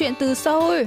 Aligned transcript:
chuyện 0.00 0.14
từ 0.18 0.34
Seoul. 0.34 0.82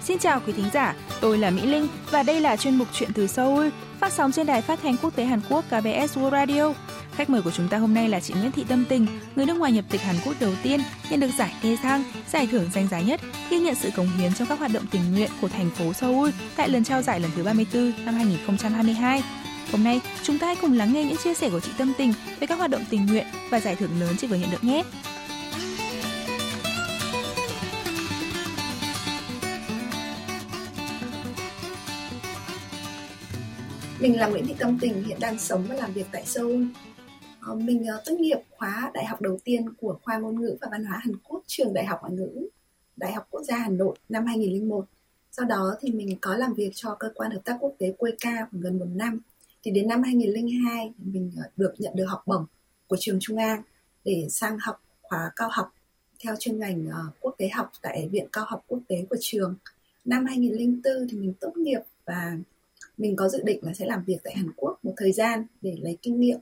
Xin 0.00 0.18
chào 0.18 0.40
quý 0.46 0.52
thính 0.52 0.70
giả, 0.72 0.94
tôi 1.20 1.38
là 1.38 1.50
Mỹ 1.50 1.66
Linh 1.66 1.88
và 2.10 2.22
đây 2.22 2.40
là 2.40 2.56
chuyên 2.56 2.76
mục 2.76 2.88
Chuyện 2.92 3.10
từ 3.14 3.26
Seoul, 3.26 3.68
phát 4.00 4.12
sóng 4.12 4.32
trên 4.32 4.46
đài 4.46 4.62
phát 4.62 4.78
thanh 4.82 4.96
quốc 5.02 5.16
tế 5.16 5.24
Hàn 5.24 5.40
Quốc 5.48 5.64
KBS 5.68 6.18
World 6.18 6.30
Radio. 6.30 6.72
Khách 7.12 7.30
mời 7.30 7.42
của 7.42 7.50
chúng 7.50 7.68
ta 7.68 7.78
hôm 7.78 7.94
nay 7.94 8.08
là 8.08 8.20
chị 8.20 8.34
Nguyễn 8.34 8.52
Thị 8.52 8.64
Tâm 8.68 8.84
Tình, 8.88 9.06
người 9.36 9.46
nước 9.46 9.54
ngoài 9.54 9.72
nhập 9.72 9.84
tịch 9.90 10.02
Hàn 10.02 10.16
Quốc 10.24 10.34
đầu 10.40 10.52
tiên 10.62 10.80
nhận 11.10 11.20
được 11.20 11.30
giải 11.38 11.54
Dae 11.62 11.76
Sang, 11.82 12.04
giải 12.28 12.46
thưởng 12.46 12.70
danh 12.74 12.88
giá 12.88 13.00
nhất, 13.00 13.20
ghi 13.50 13.58
nhận 13.58 13.74
sự 13.74 13.90
cống 13.96 14.08
hiến 14.18 14.34
trong 14.34 14.48
các 14.48 14.58
hoạt 14.58 14.72
động 14.74 14.84
tình 14.90 15.12
nguyện 15.12 15.30
của 15.40 15.48
thành 15.48 15.70
phố 15.70 15.92
Seoul 15.92 16.30
tại 16.56 16.68
lần 16.68 16.84
trao 16.84 17.02
giải 17.02 17.20
lần 17.20 17.30
thứ 17.36 17.42
34 17.44 17.92
năm 18.04 18.14
2022. 18.14 19.22
Hôm 19.72 19.84
nay, 19.84 20.00
chúng 20.22 20.38
ta 20.38 20.46
hãy 20.46 20.56
cùng 20.60 20.72
lắng 20.72 20.92
nghe 20.92 21.04
những 21.04 21.16
chia 21.16 21.34
sẻ 21.34 21.50
của 21.50 21.60
chị 21.60 21.70
Tâm 21.78 21.92
Tình 21.98 22.12
về 22.40 22.46
các 22.46 22.58
hoạt 22.58 22.70
động 22.70 22.82
tình 22.90 23.06
nguyện 23.06 23.26
và 23.50 23.60
giải 23.60 23.76
thưởng 23.76 24.00
lớn 24.00 24.14
chị 24.18 24.26
vừa 24.26 24.36
nhận 24.36 24.50
được 24.50 24.64
nhé. 24.64 24.82
Mình 34.00 34.18
là 34.20 34.26
Nguyễn 34.26 34.46
Thị 34.46 34.54
Tâm 34.58 34.78
Tình, 34.80 35.04
hiện 35.04 35.18
đang 35.20 35.38
sống 35.38 35.64
và 35.68 35.74
làm 35.74 35.92
việc 35.92 36.06
tại 36.12 36.26
Seoul. 36.26 36.64
Ờ, 37.40 37.54
mình 37.54 37.86
ờ, 37.86 38.02
tốt 38.06 38.14
nghiệp 38.18 38.38
khóa 38.50 38.90
đại 38.94 39.04
học 39.04 39.20
đầu 39.20 39.38
tiên 39.44 39.74
của 39.80 39.98
khoa 40.02 40.18
ngôn 40.18 40.40
ngữ 40.40 40.56
và 40.60 40.68
văn 40.70 40.84
hóa 40.84 40.98
Hàn 40.98 41.16
Quốc, 41.24 41.42
trường 41.46 41.74
Đại 41.74 41.84
học 41.86 41.98
Ngoại 42.02 42.12
ngữ, 42.12 42.48
Đại 42.96 43.12
học 43.12 43.26
Quốc 43.30 43.42
gia 43.42 43.56
Hà 43.56 43.68
Nội 43.68 43.96
năm 44.08 44.26
2001. 44.26 44.84
Sau 45.32 45.46
đó 45.46 45.74
thì 45.80 45.92
mình 45.92 46.18
có 46.20 46.36
làm 46.36 46.54
việc 46.54 46.70
cho 46.74 46.96
cơ 46.98 47.08
quan 47.14 47.30
hợp 47.30 47.40
tác 47.44 47.56
quốc 47.60 47.74
tế 47.78 47.92
Queka 47.98 48.46
khoảng 48.50 48.62
gần 48.62 48.78
một 48.78 48.88
năm. 48.94 49.20
Thì 49.62 49.70
đến 49.70 49.88
năm 49.88 50.02
2002 50.02 50.92
mình 50.98 51.32
ờ, 51.36 51.42
được 51.56 51.74
nhận 51.78 51.96
được 51.96 52.06
học 52.06 52.22
bổng 52.26 52.46
của 52.86 52.96
trường 53.00 53.18
Trung 53.20 53.36
An 53.36 53.62
để 54.04 54.26
sang 54.30 54.58
học 54.60 54.82
khóa 55.02 55.30
cao 55.36 55.48
học 55.52 55.72
theo 56.24 56.34
chuyên 56.38 56.58
ngành 56.58 56.86
ờ, 56.92 57.02
quốc 57.20 57.34
tế 57.38 57.48
học 57.48 57.72
tại 57.82 58.08
Viện 58.12 58.26
Cao 58.32 58.44
học 58.48 58.64
Quốc 58.66 58.80
tế 58.88 59.06
của 59.10 59.16
trường. 59.20 59.54
Năm 60.04 60.26
2004 60.26 61.08
thì 61.10 61.18
mình 61.18 61.34
tốt 61.40 61.52
nghiệp 61.56 61.80
và 62.04 62.36
mình 62.98 63.16
có 63.16 63.28
dự 63.28 63.42
định 63.42 63.58
là 63.62 63.74
sẽ 63.74 63.86
làm 63.86 64.04
việc 64.04 64.18
tại 64.24 64.34
Hàn 64.36 64.50
Quốc 64.56 64.78
một 64.82 64.94
thời 64.96 65.12
gian 65.12 65.46
để 65.62 65.76
lấy 65.80 65.98
kinh 66.02 66.20
nghiệm. 66.20 66.38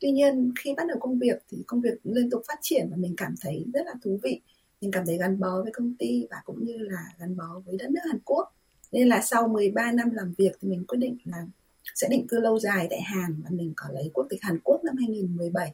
Tuy 0.00 0.10
nhiên, 0.10 0.52
khi 0.58 0.74
bắt 0.76 0.84
đầu 0.88 0.98
công 1.00 1.18
việc 1.18 1.42
thì 1.50 1.58
công 1.66 1.80
việc 1.80 1.94
liên 2.04 2.30
tục 2.30 2.42
phát 2.48 2.58
triển 2.60 2.88
và 2.90 2.96
mình 2.96 3.14
cảm 3.16 3.34
thấy 3.40 3.64
rất 3.74 3.86
là 3.86 3.94
thú 4.02 4.18
vị. 4.22 4.40
Mình 4.80 4.90
cảm 4.90 5.06
thấy 5.06 5.18
gắn 5.18 5.40
bó 5.40 5.62
với 5.62 5.72
công 5.72 5.94
ty 5.98 6.26
và 6.30 6.36
cũng 6.44 6.64
như 6.64 6.78
là 6.78 7.04
gắn 7.18 7.36
bó 7.36 7.62
với 7.66 7.76
đất 7.78 7.90
nước 7.90 8.00
Hàn 8.06 8.18
Quốc. 8.24 8.54
Nên 8.92 9.08
là 9.08 9.22
sau 9.22 9.48
13 9.48 9.92
năm 9.92 10.10
làm 10.10 10.34
việc 10.38 10.52
thì 10.60 10.68
mình 10.68 10.84
quyết 10.88 10.98
định 10.98 11.16
là 11.24 11.46
sẽ 11.94 12.08
định 12.10 12.26
cư 12.28 12.40
lâu 12.40 12.58
dài 12.58 12.86
tại 12.90 13.00
Hàn 13.00 13.42
và 13.44 13.50
mình 13.50 13.72
có 13.76 13.88
lấy 13.92 14.10
quốc 14.14 14.26
tịch 14.30 14.42
Hàn 14.42 14.58
Quốc 14.64 14.84
năm 14.84 14.96
2017 14.96 15.66
à, 15.66 15.72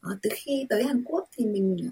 ờ, 0.00 0.16
từ 0.22 0.30
khi 0.32 0.66
tới 0.68 0.84
Hàn 0.84 1.04
Quốc 1.04 1.28
thì 1.36 1.46
mình 1.46 1.90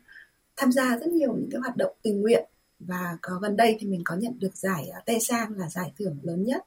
tham 0.57 0.73
gia 0.73 0.99
rất 0.99 1.09
nhiều 1.09 1.33
những 1.33 1.49
cái 1.51 1.61
hoạt 1.61 1.77
động 1.77 1.93
tình 2.03 2.21
nguyện 2.21 2.45
và 2.81 3.19
có 3.23 3.39
gần 3.43 3.57
đây 3.57 3.77
thì 3.81 3.87
mình 3.87 4.03
có 4.05 4.17
nhận 4.17 4.39
được 4.39 4.57
giải 4.57 4.89
ờ, 4.89 5.01
Tê 5.07 5.19
Sang 5.19 5.59
là 5.59 5.69
giải 5.69 5.93
thưởng 5.99 6.17
lớn 6.23 6.45
nhất 6.45 6.65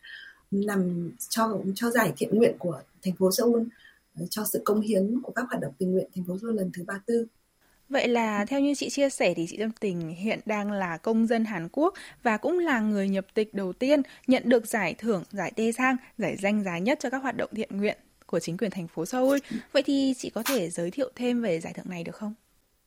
nằm 0.52 1.12
cho 1.30 1.62
cho 1.76 1.90
giải 1.90 2.14
thiện 2.18 2.36
nguyện 2.36 2.56
của 2.60 2.82
thành 3.02 3.16
phố 3.16 3.32
Seoul 3.32 3.64
ờ, 4.16 4.26
cho 4.30 4.44
sự 4.54 4.62
công 4.66 4.82
hiến 4.82 5.22
của 5.22 5.32
các 5.32 5.46
hoạt 5.50 5.62
động 5.62 5.74
tình 5.78 5.92
nguyện 5.92 6.10
thành 6.16 6.24
phố 6.28 6.38
Seoul 6.42 6.56
lần 6.56 6.72
thứ 6.74 6.84
34. 6.84 7.26
Vậy 7.90 8.08
là 8.08 8.46
theo 8.46 8.60
như 8.60 8.74
chị 8.76 8.90
chia 8.90 9.10
sẻ 9.10 9.34
thì 9.34 9.46
chị 9.50 9.58
tâm 9.58 9.72
Tình 9.80 10.10
hiện 10.10 10.40
đang 10.46 10.72
là 10.72 10.98
công 10.98 11.28
dân 11.28 11.46
Hàn 11.46 11.68
Quốc 11.72 11.94
và 12.24 12.38
cũng 12.38 12.60
là 12.60 12.80
người 12.80 13.10
nhập 13.10 13.26
tịch 13.34 13.54
đầu 13.54 13.74
tiên 13.74 14.02
nhận 14.28 14.44
được 14.46 14.68
giải 14.68 14.96
thưởng 14.98 15.24
giải 15.32 15.52
Tê 15.56 15.72
Sang, 15.72 15.96
giải 16.18 16.38
danh 16.42 16.64
giá 16.64 16.78
nhất 16.78 17.00
cho 17.02 17.10
các 17.10 17.18
hoạt 17.18 17.38
động 17.38 17.50
thiện 17.56 17.78
nguyện 17.78 17.98
của 18.26 18.40
chính 18.40 18.58
quyền 18.58 18.72
thành 18.72 18.88
phố 18.88 19.06
Seoul. 19.06 19.38
Vậy 19.72 19.84
thì 19.84 20.14
chị 20.18 20.30
có 20.30 20.44
thể 20.44 20.70
giới 20.70 20.92
thiệu 20.92 21.10
thêm 21.16 21.42
về 21.42 21.60
giải 21.60 21.74
thưởng 21.74 21.90
này 21.90 22.04
được 22.04 22.16
không? 22.16 22.34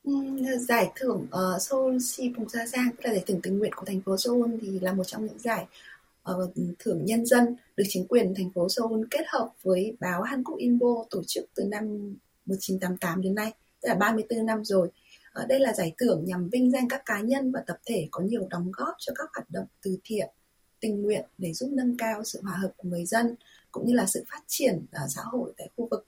Ừ, 0.05 0.13
giải 0.59 0.91
thưởng 0.97 1.27
uh, 1.27 1.63
Seoul 1.63 1.99
Si 1.99 2.29
Bùng 2.29 2.49
Sa 2.49 2.67
Sang, 2.67 2.91
tức 2.91 3.01
là 3.05 3.13
giải 3.13 3.25
thưởng 3.27 3.41
tình 3.43 3.59
nguyện 3.59 3.73
của 3.77 3.85
thành 3.87 4.01
phố 4.01 4.17
Seoul 4.17 4.51
thì 4.61 4.81
là 4.81 4.93
một 4.93 5.05
trong 5.05 5.27
những 5.27 5.39
giải 5.39 5.67
uh, 6.31 6.55
thưởng 6.79 7.05
nhân 7.05 7.27
dân 7.27 7.57
được 7.77 7.85
chính 7.89 8.07
quyền 8.09 8.35
thành 8.35 8.51
phố 8.51 8.69
Seoul 8.69 9.05
kết 9.11 9.25
hợp 9.29 9.49
với 9.63 9.97
báo 10.01 10.23
Hàn 10.23 10.45
Quốc 10.45 10.59
Inbo 10.59 11.05
tổ 11.11 11.23
chức 11.27 11.45
từ 11.55 11.65
năm 11.65 12.15
1988 12.47 13.23
đến 13.23 13.35
nay, 13.35 13.53
tức 13.83 13.89
là 13.89 13.95
34 13.95 14.47
năm 14.47 14.65
rồi. 14.65 14.89
Ờ, 15.33 15.47
đây 15.47 15.61
là 15.61 15.73
giải 15.73 15.95
thưởng 15.99 16.25
nhằm 16.25 16.49
vinh 16.49 16.71
danh 16.71 16.89
các 16.89 17.03
cá 17.07 17.21
nhân 17.21 17.53
và 17.53 17.63
tập 17.67 17.79
thể 17.87 18.09
có 18.11 18.23
nhiều 18.23 18.47
đóng 18.51 18.73
góp 18.73 18.95
cho 18.99 19.13
các 19.17 19.31
hoạt 19.35 19.51
động 19.51 19.67
từ 19.83 19.99
thiện, 20.05 20.29
tình 20.81 21.03
nguyện 21.03 21.25
để 21.39 21.53
giúp 21.53 21.71
nâng 21.73 21.97
cao 21.97 22.25
sự 22.25 22.41
hòa 22.43 22.57
hợp 22.57 22.71
của 22.77 22.89
người 22.89 23.05
dân 23.05 23.35
cũng 23.73 23.87
như 23.87 23.95
là 23.95 24.07
sự 24.07 24.25
phát 24.31 24.43
triển 24.47 24.87
ờ, 24.93 25.03
xã 25.09 25.23
hội 25.23 25.53
tại 25.57 25.69
khu 25.77 25.89
vực. 25.91 26.07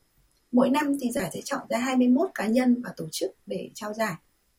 Mỗi 0.52 0.70
năm 0.70 0.96
thì 1.00 1.10
giải 1.10 1.30
sẽ 1.34 1.40
chọn 1.44 1.66
ra 1.68 1.78
21 1.78 2.30
cá 2.34 2.46
nhân 2.46 2.82
và 2.82 2.92
tổ 2.96 3.08
chức 3.12 3.30
để 3.46 3.70
trao 3.74 3.94
giải. 3.94 4.14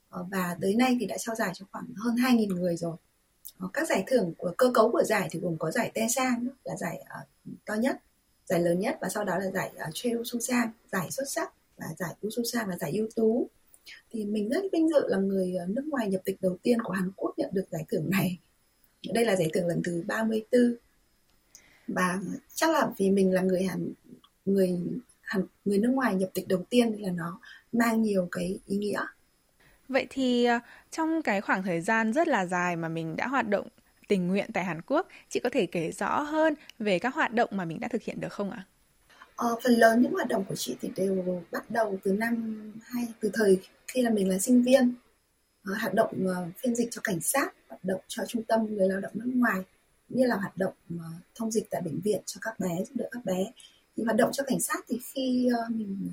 Ờ, 0.09 0.25
và 0.31 0.57
tới 0.61 0.75
nay 0.75 0.97
thì 0.99 1.05
đã 1.05 1.17
trao 1.17 1.35
giải 1.35 1.51
cho 1.53 1.65
khoảng 1.71 1.85
hơn 1.95 2.15
2.000 2.15 2.55
người 2.55 2.77
rồi. 2.77 2.95
Các 3.73 3.87
giải 3.87 4.03
thưởng 4.07 4.33
của 4.37 4.53
cơ 4.57 4.71
cấu 4.73 4.91
của 4.91 5.03
giải 5.03 5.27
thì 5.31 5.39
gồm 5.39 5.57
có 5.57 5.71
giải 5.71 5.91
Te 5.93 6.07
Sang 6.07 6.47
là 6.63 6.75
giải 6.75 7.03
to 7.65 7.73
nhất 7.73 7.97
giải 8.49 8.59
lớn 8.59 8.79
nhất 8.79 8.97
và 9.01 9.09
sau 9.09 9.23
đó 9.23 9.37
là 9.37 9.51
giải 9.51 9.71
Cheo 9.93 10.23
Su 10.25 10.39
Sang 10.39 10.71
giải 10.91 11.11
xuất 11.11 11.29
sắc 11.29 11.53
và 11.79 11.85
giải 11.97 12.15
Ususa 12.27 12.63
và 12.63 12.67
là 12.69 12.77
giải 12.77 12.91
ưu 12.91 13.07
tú. 13.15 13.49
Thì 14.11 14.25
mình 14.25 14.49
rất 14.49 14.63
vinh 14.73 14.89
dự 14.89 15.07
là 15.07 15.17
người 15.17 15.55
ờ, 15.55 15.65
nước 15.65 15.85
ngoài 15.85 16.07
nhập 16.07 16.21
tịch 16.25 16.37
đầu 16.41 16.57
tiên 16.63 16.81
của 16.81 16.93
Hàn 16.93 17.11
Quốc 17.15 17.33
nhận 17.37 17.49
được 17.53 17.65
giải 17.71 17.85
thưởng 17.91 18.09
này. 18.09 18.39
Đây 19.13 19.25
là 19.25 19.35
giải 19.35 19.49
thưởng 19.53 19.67
lần 19.67 19.81
thứ 19.83 20.03
34 20.07 20.75
và 21.87 22.21
chắc 22.53 22.69
là 22.69 22.91
vì 22.97 23.09
mình 23.09 23.33
là 23.33 23.41
người 23.41 23.63
Hàn 23.63 23.93
người 24.45 24.79
Hàn, 25.21 25.43
người 25.65 25.77
nước 25.77 25.89
ngoài 25.89 26.15
nhập 26.15 26.29
tịch 26.33 26.47
đầu 26.47 26.63
tiên 26.69 26.91
nên 26.91 27.01
là 27.01 27.11
nó 27.11 27.39
mang 27.71 28.01
nhiều 28.01 28.27
cái 28.31 28.59
ý 28.67 28.77
nghĩa. 28.77 29.05
Vậy 29.87 30.07
thì 30.09 30.45
ờ, 30.45 30.59
trong 30.91 31.21
cái 31.21 31.41
khoảng 31.41 31.63
thời 31.63 31.81
gian 31.81 32.13
rất 32.13 32.27
là 32.27 32.45
dài 32.45 32.75
mà 32.75 32.89
mình 32.89 33.15
đã 33.15 33.27
hoạt 33.27 33.47
động 33.49 33.67
tình 34.07 34.27
nguyện 34.27 34.49
tại 34.53 34.63
Hàn 34.63 34.81
Quốc, 34.81 35.07
chị 35.29 35.39
có 35.39 35.49
thể 35.49 35.65
kể 35.65 35.91
rõ 35.91 36.21
hơn 36.21 36.53
về 36.79 36.99
các 36.99 37.15
hoạt 37.15 37.33
động 37.33 37.49
mà 37.53 37.65
mình 37.65 37.79
đã 37.79 37.87
thực 37.87 38.01
hiện 38.03 38.19
được 38.19 38.33
không 38.33 38.51
ạ? 38.51 38.63
Ờ, 39.39 39.55
phần 39.63 39.73
lớn 39.73 40.01
những 40.01 40.11
hoạt 40.11 40.27
động 40.27 40.45
của 40.49 40.55
chị 40.55 40.75
thì 40.81 40.89
đều 40.95 41.43
bắt 41.51 41.71
đầu 41.71 41.99
từ 42.03 42.11
năm 42.11 42.63
hay 42.83 43.07
từ 43.19 43.29
thời 43.33 43.59
khi 43.87 44.01
là 44.01 44.09
mình 44.09 44.29
là 44.29 44.39
sinh 44.39 44.63
viên. 44.63 44.93
Ờ, 45.63 45.73
hoạt 45.81 45.93
động 45.93 46.25
uh, 46.25 46.55
phiên 46.57 46.75
dịch 46.75 46.87
cho 46.91 47.01
cảnh 47.03 47.21
sát 47.21 47.53
hoạt 47.67 47.85
động 47.85 48.01
cho 48.07 48.23
trung 48.27 48.43
tâm 48.43 48.75
người 48.75 48.89
lao 48.89 48.99
động 48.99 49.11
nước 49.15 49.31
ngoài 49.35 49.59
như 50.09 50.25
là 50.25 50.35
hoạt 50.35 50.57
động 50.57 50.73
uh, 50.95 51.01
thông 51.35 51.51
dịch 51.51 51.67
tại 51.69 51.81
bệnh 51.81 51.99
viện 51.99 52.21
cho 52.25 52.39
các 52.41 52.59
bé 52.59 52.77
giúp 52.77 52.93
đỡ 52.95 53.05
các 53.11 53.25
bé. 53.25 53.51
Thì 53.97 54.03
hoạt 54.03 54.15
động 54.15 54.29
cho 54.33 54.43
cảnh 54.43 54.59
sát 54.59 54.85
thì 54.87 54.99
khi 55.03 55.49
uh, 55.65 55.71
mình 55.75 56.11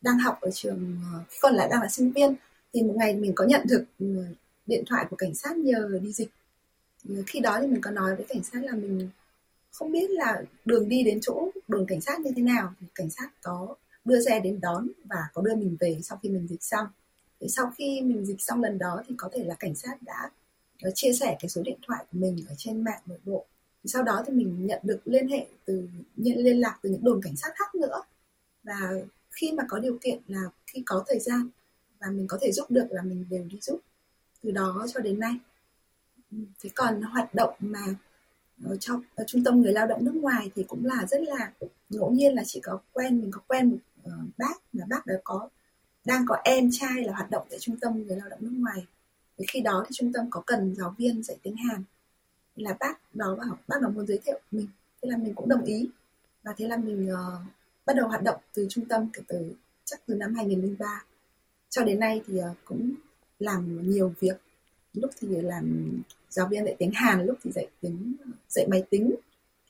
đang 0.00 0.18
học 0.18 0.38
ở 0.40 0.50
trường 0.50 0.96
uh, 1.20 1.26
còn 1.40 1.54
lại 1.54 1.68
đang 1.70 1.82
là 1.82 1.88
sinh 1.88 2.12
viên 2.12 2.34
thì 2.74 2.82
một 2.82 2.94
ngày 2.96 3.14
mình 3.14 3.32
có 3.34 3.44
nhận 3.44 3.66
được 3.68 3.84
uh, 4.04 4.36
điện 4.66 4.84
thoại 4.86 5.06
của 5.10 5.16
cảnh 5.16 5.34
sát 5.34 5.56
nhờ 5.56 5.98
đi 6.02 6.12
dịch. 6.12 6.30
Khi 7.26 7.40
đó 7.40 7.58
thì 7.60 7.66
mình 7.66 7.80
có 7.80 7.90
nói 7.90 8.16
với 8.16 8.24
cảnh 8.28 8.42
sát 8.42 8.64
là 8.64 8.72
mình 8.72 9.08
không 9.72 9.92
biết 9.92 10.10
là 10.10 10.42
đường 10.64 10.88
đi 10.88 11.02
đến 11.02 11.18
chỗ 11.22 11.50
đồn 11.68 11.86
cảnh 11.88 12.00
sát 12.00 12.20
như 12.20 12.30
thế 12.36 12.42
nào 12.42 12.74
thì 12.80 12.86
cảnh 12.94 13.10
sát 13.10 13.28
có 13.42 13.76
đưa 14.04 14.20
xe 14.24 14.40
đến 14.40 14.60
đón 14.60 14.88
và 15.04 15.16
có 15.34 15.42
đưa 15.42 15.54
mình 15.54 15.76
về 15.80 15.98
sau 16.02 16.18
khi 16.22 16.28
mình 16.28 16.46
dịch 16.48 16.62
xong. 16.62 16.86
Thì 17.40 17.46
sau 17.48 17.72
khi 17.78 18.00
mình 18.02 18.26
dịch 18.26 18.40
xong 18.40 18.62
lần 18.62 18.78
đó 18.78 19.02
thì 19.08 19.14
có 19.18 19.28
thể 19.32 19.44
là 19.44 19.54
cảnh 19.54 19.74
sát 19.74 20.02
đã 20.02 20.30
ờ, 20.82 20.90
chia 20.94 21.12
sẻ 21.12 21.36
cái 21.40 21.48
số 21.48 21.62
điện 21.62 21.78
thoại 21.86 22.04
của 22.12 22.18
mình 22.18 22.44
ở 22.48 22.54
trên 22.58 22.84
mạng 22.84 23.00
nội 23.06 23.18
bộ. 23.24 23.44
Thì 23.84 23.88
sau 23.88 24.02
đó 24.02 24.22
thì 24.26 24.32
mình 24.32 24.66
nhận 24.66 24.80
được 24.82 25.00
liên 25.04 25.28
hệ 25.28 25.46
từ, 25.64 25.88
nhận 26.16 26.38
liên 26.38 26.60
lạc 26.60 26.78
từ 26.82 26.90
những 26.90 27.04
đồn 27.04 27.20
cảnh 27.22 27.36
sát 27.36 27.52
khác 27.54 27.74
nữa. 27.74 28.02
Và 28.62 28.92
khi 29.30 29.52
mà 29.52 29.64
có 29.68 29.78
điều 29.78 29.98
kiện 30.00 30.18
là 30.28 30.42
khi 30.66 30.82
có 30.86 31.04
thời 31.08 31.18
gian 31.18 31.48
và 32.00 32.06
mình 32.10 32.26
có 32.28 32.38
thể 32.40 32.52
giúp 32.52 32.70
được 32.70 32.86
là 32.90 33.02
mình 33.02 33.24
đều 33.30 33.44
đi 33.44 33.58
giúp 33.60 33.80
từ 34.42 34.50
đó 34.50 34.86
cho 34.94 35.00
đến 35.00 35.20
nay. 35.20 35.32
Thế 36.32 36.70
còn 36.74 37.02
hoạt 37.02 37.34
động 37.34 37.54
mà 37.60 37.80
ở 38.64 38.76
trong 38.80 39.02
ở 39.14 39.24
trung 39.26 39.44
tâm 39.44 39.62
người 39.62 39.72
lao 39.72 39.86
động 39.86 40.04
nước 40.04 40.14
ngoài 40.14 40.50
thì 40.54 40.62
cũng 40.62 40.84
là 40.84 41.06
rất 41.06 41.20
là 41.22 41.52
ngẫu 41.90 42.10
nhiên 42.10 42.34
là 42.34 42.42
chỉ 42.46 42.60
có 42.60 42.80
quen 42.92 43.20
mình 43.20 43.30
có 43.30 43.40
quen 43.48 43.70
một 43.70 43.76
uh, 44.08 44.38
bác 44.38 44.54
mà 44.72 44.84
bác 44.88 45.06
đó 45.06 45.14
có 45.24 45.48
đang 46.04 46.24
có 46.28 46.36
em 46.44 46.68
trai 46.72 47.04
là 47.04 47.12
hoạt 47.12 47.30
động 47.30 47.46
tại 47.50 47.58
trung 47.58 47.76
tâm 47.80 48.02
người 48.02 48.16
lao 48.16 48.28
động 48.28 48.38
nước 48.42 48.52
ngoài. 48.58 48.86
Thì 49.38 49.44
khi 49.48 49.60
đó 49.60 49.84
thì 49.86 49.90
trung 49.92 50.12
tâm 50.12 50.26
có 50.30 50.42
cần 50.46 50.74
giáo 50.78 50.94
viên 50.98 51.22
dạy 51.22 51.36
tiếng 51.42 51.56
Hàn. 51.56 51.82
Là 52.56 52.76
bác 52.80 53.14
đó 53.14 53.36
bảo 53.38 53.58
bác 53.68 53.82
đó 53.82 53.88
muốn 53.88 54.06
giới 54.06 54.18
thiệu 54.24 54.40
mình. 54.50 54.68
Thế 55.02 55.10
là 55.10 55.16
mình 55.16 55.34
cũng 55.34 55.48
đồng 55.48 55.64
ý. 55.64 55.90
Và 56.42 56.54
thế 56.56 56.68
là 56.68 56.76
mình 56.76 57.12
uh, 57.12 57.42
bắt 57.86 57.96
đầu 57.96 58.08
hoạt 58.08 58.22
động 58.22 58.40
từ 58.54 58.66
trung 58.70 58.84
tâm 58.84 59.08
kể 59.12 59.22
từ 59.28 59.52
chắc 59.84 60.00
từ 60.06 60.14
năm 60.14 60.34
2003 60.34 61.04
cho 61.70 61.84
đến 61.84 62.00
nay 62.00 62.22
thì 62.26 62.38
uh, 62.38 62.56
cũng 62.64 62.94
làm 63.38 63.90
nhiều 63.90 64.14
việc 64.20 64.36
lúc 64.92 65.10
thì 65.20 65.28
làm 65.28 65.92
giáo 66.30 66.48
viên 66.48 66.64
dạy 66.64 66.76
tiếng 66.78 66.90
Hàn 66.94 67.26
lúc 67.26 67.38
thì 67.44 67.50
dạy 67.52 67.66
tiếng 67.80 68.14
dạy 68.48 68.66
máy 68.68 68.84
tính. 68.90 69.14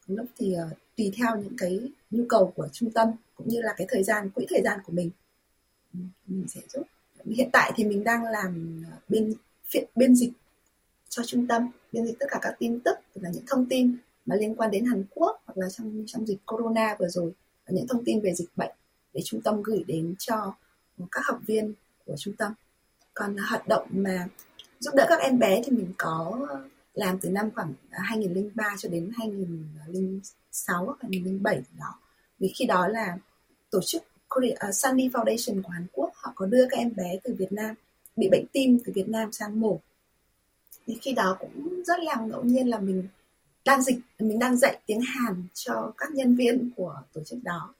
Lúc 0.06 0.26
thì 0.38 0.56
uh, 0.56 0.78
tùy 0.96 1.12
theo 1.16 1.36
những 1.36 1.56
cái 1.58 1.90
nhu 2.10 2.24
cầu 2.28 2.52
của 2.56 2.68
trung 2.72 2.90
tâm 2.90 3.08
cũng 3.34 3.48
như 3.48 3.62
là 3.62 3.74
cái 3.76 3.86
thời 3.90 4.02
gian 4.02 4.30
quỹ 4.30 4.46
thời 4.48 4.62
gian 4.62 4.80
của 4.86 4.92
mình. 4.92 5.10
Ừ, 5.94 5.98
mình 6.26 6.48
sẽ 6.48 6.60
giúp. 6.68 6.82
Hiện 7.26 7.48
tại 7.52 7.72
thì 7.76 7.84
mình 7.84 8.04
đang 8.04 8.24
làm 8.24 8.82
ờ, 8.90 8.96
bên 9.08 9.24
biên 9.28 9.36
phiện 9.70 9.84
biên 9.96 10.14
dịch 10.16 10.32
cho 11.08 11.22
trung 11.26 11.46
tâm 11.46 11.68
biên 11.92 12.06
dịch 12.06 12.18
tất 12.18 12.26
cả 12.30 12.38
các 12.42 12.54
tin 12.58 12.80
tức 12.80 12.96
là 13.14 13.30
những 13.30 13.44
thông 13.46 13.66
tin 13.66 13.96
mà 14.26 14.36
liên 14.36 14.54
quan 14.54 14.70
đến 14.70 14.84
Hàn 14.84 15.04
Quốc 15.14 15.42
hoặc 15.46 15.58
là 15.58 15.70
trong 15.70 16.04
trong 16.06 16.26
dịch 16.26 16.38
corona 16.46 16.96
vừa 16.98 17.08
rồi 17.08 17.32
những 17.68 17.86
thông 17.88 18.04
tin 18.04 18.20
về 18.20 18.34
dịch 18.34 18.48
bệnh 18.56 18.70
để 19.12 19.20
trung 19.24 19.40
tâm 19.40 19.62
gửi 19.62 19.84
đến 19.86 20.14
cho 20.18 20.54
các 21.10 21.22
học 21.24 21.40
viên 21.46 21.72
của 22.06 22.14
trung 22.16 22.34
tâm. 22.36 22.52
Còn 23.14 23.36
hoạt 23.36 23.68
động 23.68 23.88
mà 23.90 24.28
giúp 24.82 24.94
đỡ 24.94 25.06
các 25.08 25.20
em 25.20 25.38
bé 25.38 25.62
thì 25.64 25.72
mình 25.72 25.92
có 25.98 26.38
ờ, 26.48 26.62
làm 26.94 27.18
từ 27.18 27.30
năm 27.30 27.50
khoảng 27.54 27.72
ờ, 27.90 27.98
2003 28.02 28.64
cho 28.78 28.88
đến 28.88 29.10
2006 29.18 30.84
hoặc 30.84 30.98
2007 31.02 31.62
đó. 31.78 31.94
Vì 32.38 32.52
khi 32.54 32.64
đó 32.66 32.88
là 32.88 33.18
tổ 33.70 33.80
chức 33.82 34.02
uh, 34.38 34.74
Sunny 34.74 35.08
Foundation 35.08 35.62
của 35.62 35.68
Hàn 35.68 35.86
Quốc 35.92 36.10
họ 36.14 36.32
có 36.34 36.46
đưa 36.46 36.66
các 36.70 36.76
em 36.76 36.94
bé 36.96 37.18
từ 37.24 37.34
Việt 37.38 37.52
Nam 37.52 37.74
bị 38.16 38.28
bệnh 38.30 38.44
tim 38.52 38.78
từ 38.84 38.92
Việt 38.94 39.08
Nam 39.08 39.32
sang 39.32 39.60
mổ. 39.60 39.80
Thì 40.86 40.98
khi 41.02 41.12
đó 41.12 41.36
cũng 41.40 41.82
rất 41.86 42.00
là 42.00 42.16
ngẫu 42.16 42.42
nhiên 42.44 42.70
là 42.70 42.78
mình 42.78 43.08
đang 43.64 43.82
dịch 43.82 43.98
mình 44.18 44.38
đang 44.38 44.56
dạy 44.56 44.80
tiếng 44.86 45.00
Hàn 45.00 45.44
cho 45.54 45.92
các 45.98 46.12
nhân 46.12 46.36
viên 46.36 46.70
của 46.76 47.02
tổ 47.12 47.24
chức 47.24 47.38
đó. 47.42 47.74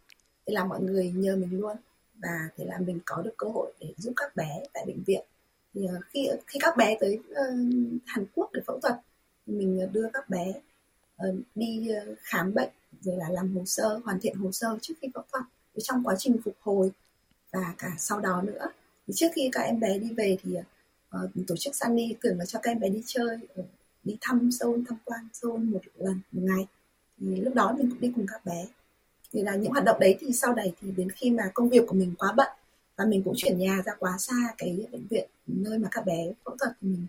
Thế 0.47 0.55
là 0.55 0.65
mọi 0.65 0.81
người 0.81 1.13
nhờ 1.17 1.37
mình 1.37 1.61
luôn 1.61 1.77
và 2.23 2.49
thế 2.57 2.65
là 2.65 2.79
mình 2.79 2.99
có 3.05 3.23
được 3.23 3.35
cơ 3.37 3.49
hội 3.49 3.73
để 3.81 3.95
giúp 3.97 4.13
các 4.17 4.37
bé 4.37 4.61
tại 4.73 4.85
bệnh 4.87 5.03
viện 5.07 5.25
thì 5.75 5.87
ờ, 5.87 6.01
khi 6.11 6.29
khi 6.47 6.59
các 6.63 6.77
bé 6.77 6.97
tới 7.01 7.21
ờ, 7.35 7.45
Hàn 8.07 8.25
Quốc 8.35 8.51
để 8.53 8.61
phẫu 8.67 8.81
thuật 8.81 8.95
mình 9.47 9.81
ờ, 9.81 9.87
đưa 9.93 10.09
các 10.13 10.31
bé 10.31 10.53
đi 11.55 11.89
khám 12.23 12.55
bệnh 12.55 12.71
rồi 13.01 13.17
là 13.17 13.29
làm 13.31 13.57
hồ 13.57 13.63
sơ 13.67 14.01
hoàn 14.05 14.21
thiện 14.21 14.37
hồ 14.37 14.53
sơ 14.53 14.79
trước 14.83 14.95
khi 15.01 15.09
phẫu 15.15 15.25
thuật. 15.33 15.45
Trong 15.83 16.05
quá 16.05 16.15
trình 16.19 16.37
phục 16.45 16.55
hồi 16.61 16.91
và 17.53 17.75
cả 17.79 17.95
sau 17.99 18.21
đó 18.21 18.43
nữa 18.43 18.67
thì 19.07 19.15
trước 19.17 19.29
khi 19.35 19.49
các 19.53 19.61
em 19.61 19.81
bé 19.81 19.99
đi 19.99 20.11
về 20.17 20.37
thì 20.43 20.57
uh, 21.17 21.31
tổ 21.47 21.57
chức 21.57 21.77
Sunny 21.77 22.15
tưởng 22.21 22.39
là 22.39 22.45
cho 22.45 22.59
các 22.63 22.71
em 22.71 22.81
bé 22.81 22.89
đi 22.89 23.03
chơi 23.07 23.39
đi 24.05 24.17
thăm 24.21 24.51
Seoul 24.53 24.81
tham 24.89 24.99
quan 25.05 25.29
Seoul 25.33 25.61
một 25.61 25.81
lần 25.99 26.21
một 26.33 26.43
ngày. 26.45 26.67
Thì 27.21 27.37
lúc 27.37 27.55
đó 27.55 27.75
mình 27.79 27.91
cũng 27.91 28.01
đi 28.01 28.13
cùng 28.17 28.27
các 28.29 28.45
bé. 28.45 28.67
Thì 29.33 29.43
là 29.43 29.55
những 29.55 29.73
hoạt 29.73 29.85
động 29.85 30.01
đấy 30.01 30.17
thì 30.21 30.33
sau 30.33 30.55
này 30.55 30.73
thì 30.81 30.91
đến 30.97 31.11
khi 31.11 31.31
mà 31.31 31.51
công 31.55 31.69
việc 31.69 31.85
của 31.87 31.95
mình 31.95 32.15
quá 32.19 32.33
bận 32.37 32.49
và 32.97 33.05
mình 33.05 33.23
cũng 33.23 33.35
chuyển 33.37 33.59
nhà 33.59 33.83
ra 33.87 33.93
quá 33.99 34.17
xa 34.19 34.35
cái 34.59 34.87
bệnh 34.93 35.07
viện 35.07 35.29
nơi 35.47 35.79
mà 35.79 35.89
các 35.93 36.07
bé 36.07 36.33
phẫu 36.45 36.57
thuật 36.57 36.73
thì 36.81 36.89
mình 36.89 37.07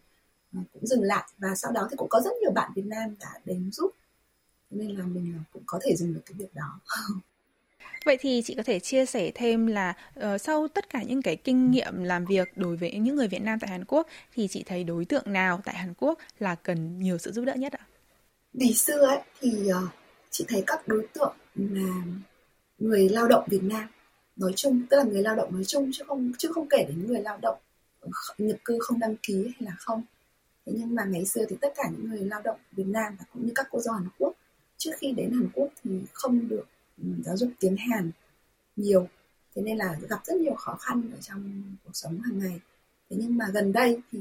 uh, 0.59 0.65
cũng 0.73 0.87
dừng 0.87 1.03
lại. 1.03 1.23
Và 1.37 1.55
sau 1.55 1.71
đó 1.71 1.87
thì 1.91 1.97
cũng 1.97 2.09
có 2.09 2.21
rất 2.21 2.31
nhiều 2.41 2.51
bạn 2.51 2.71
Việt 2.75 2.85
Nam 2.85 3.15
đã 3.19 3.29
đến 3.45 3.71
giúp. 3.71 3.91
Nên 4.71 4.91
là 4.91 5.05
mình 5.05 5.33
cũng 5.53 5.63
có 5.65 5.79
thể 5.83 5.95
dừng 5.95 6.13
được 6.13 6.21
cái 6.25 6.33
việc 6.37 6.55
đó. 6.55 6.79
Vậy 8.05 8.17
thì 8.19 8.41
chị 8.45 8.55
có 8.55 8.63
thể 8.63 8.79
chia 8.79 9.05
sẻ 9.05 9.31
thêm 9.35 9.67
là 9.67 9.93
uh, 10.19 10.41
sau 10.41 10.67
tất 10.67 10.89
cả 10.89 11.03
những 11.03 11.21
cái 11.21 11.35
kinh 11.35 11.71
nghiệm 11.71 12.03
làm 12.03 12.25
việc 12.25 12.57
đối 12.57 12.75
với 12.75 12.91
những 12.91 13.15
người 13.15 13.27
Việt 13.27 13.41
Nam 13.41 13.59
tại 13.59 13.69
Hàn 13.69 13.85
Quốc 13.85 14.07
thì 14.35 14.47
chị 14.47 14.63
thấy 14.63 14.83
đối 14.83 15.05
tượng 15.05 15.33
nào 15.33 15.61
tại 15.65 15.75
Hàn 15.75 15.93
Quốc 15.97 16.19
là 16.39 16.55
cần 16.55 16.99
nhiều 16.99 17.17
sự 17.17 17.31
giúp 17.31 17.45
đỡ 17.45 17.55
nhất 17.55 17.73
ạ? 17.73 17.85
Ngày 18.53 18.73
xưa 18.73 19.05
ấy 19.05 19.19
thì 19.41 19.71
uh, 19.71 19.89
chị 20.29 20.45
thấy 20.47 20.63
các 20.67 20.87
đối 20.87 21.07
tượng 21.13 21.35
là 21.55 22.03
người 22.77 23.09
lao 23.09 23.27
động 23.27 23.43
Việt 23.47 23.63
Nam 23.63 23.87
nói 24.35 24.53
chung, 24.55 24.81
tức 24.89 24.97
là 24.97 25.03
người 25.03 25.21
lao 25.21 25.35
động 25.35 25.53
nói 25.53 25.63
chung 25.63 25.89
chứ 25.93 26.03
không 26.07 26.31
chứ 26.37 26.51
không 26.53 26.69
kể 26.69 26.85
đến 26.87 27.07
người 27.07 27.21
lao 27.21 27.39
động 27.41 27.57
nhập 28.37 28.57
cư 28.65 28.77
không 28.81 28.99
đăng 28.99 29.15
ký 29.23 29.43
hay 29.43 29.59
là 29.59 29.75
không. 29.79 30.03
Thế 30.65 30.73
nhưng 30.75 30.95
mà 30.95 31.03
ngày 31.05 31.25
xưa 31.25 31.45
thì 31.49 31.55
tất 31.61 31.73
cả 31.75 31.83
những 31.91 32.09
người 32.09 32.25
lao 32.25 32.41
động 32.41 32.59
Việt 32.71 32.87
Nam 32.87 33.15
và 33.19 33.25
cũng 33.33 33.45
như 33.45 33.51
các 33.55 33.67
cô 33.71 33.79
dâu 33.79 33.93
Hàn 33.93 34.07
Quốc 34.17 34.33
trước 34.77 34.91
khi 34.97 35.11
đến 35.11 35.31
Hàn 35.31 35.49
Quốc 35.53 35.69
thì 35.83 36.01
không 36.13 36.47
được 36.47 36.65
ừ, 36.97 37.07
giáo 37.25 37.37
dục 37.37 37.49
tiếng 37.59 37.77
Hàn 37.77 38.11
nhiều 38.75 39.07
thế 39.55 39.61
nên 39.61 39.77
là 39.77 39.99
gặp 40.09 40.19
rất 40.25 40.35
nhiều 40.35 40.55
khó 40.55 40.75
khăn 40.75 41.09
ở 41.13 41.17
trong 41.21 41.63
cuộc 41.83 41.91
sống 41.93 42.19
hàng 42.21 42.39
ngày 42.39 42.59
thế 43.09 43.17
nhưng 43.19 43.37
mà 43.37 43.45
gần 43.53 43.71
đây 43.71 44.01
thì 44.11 44.19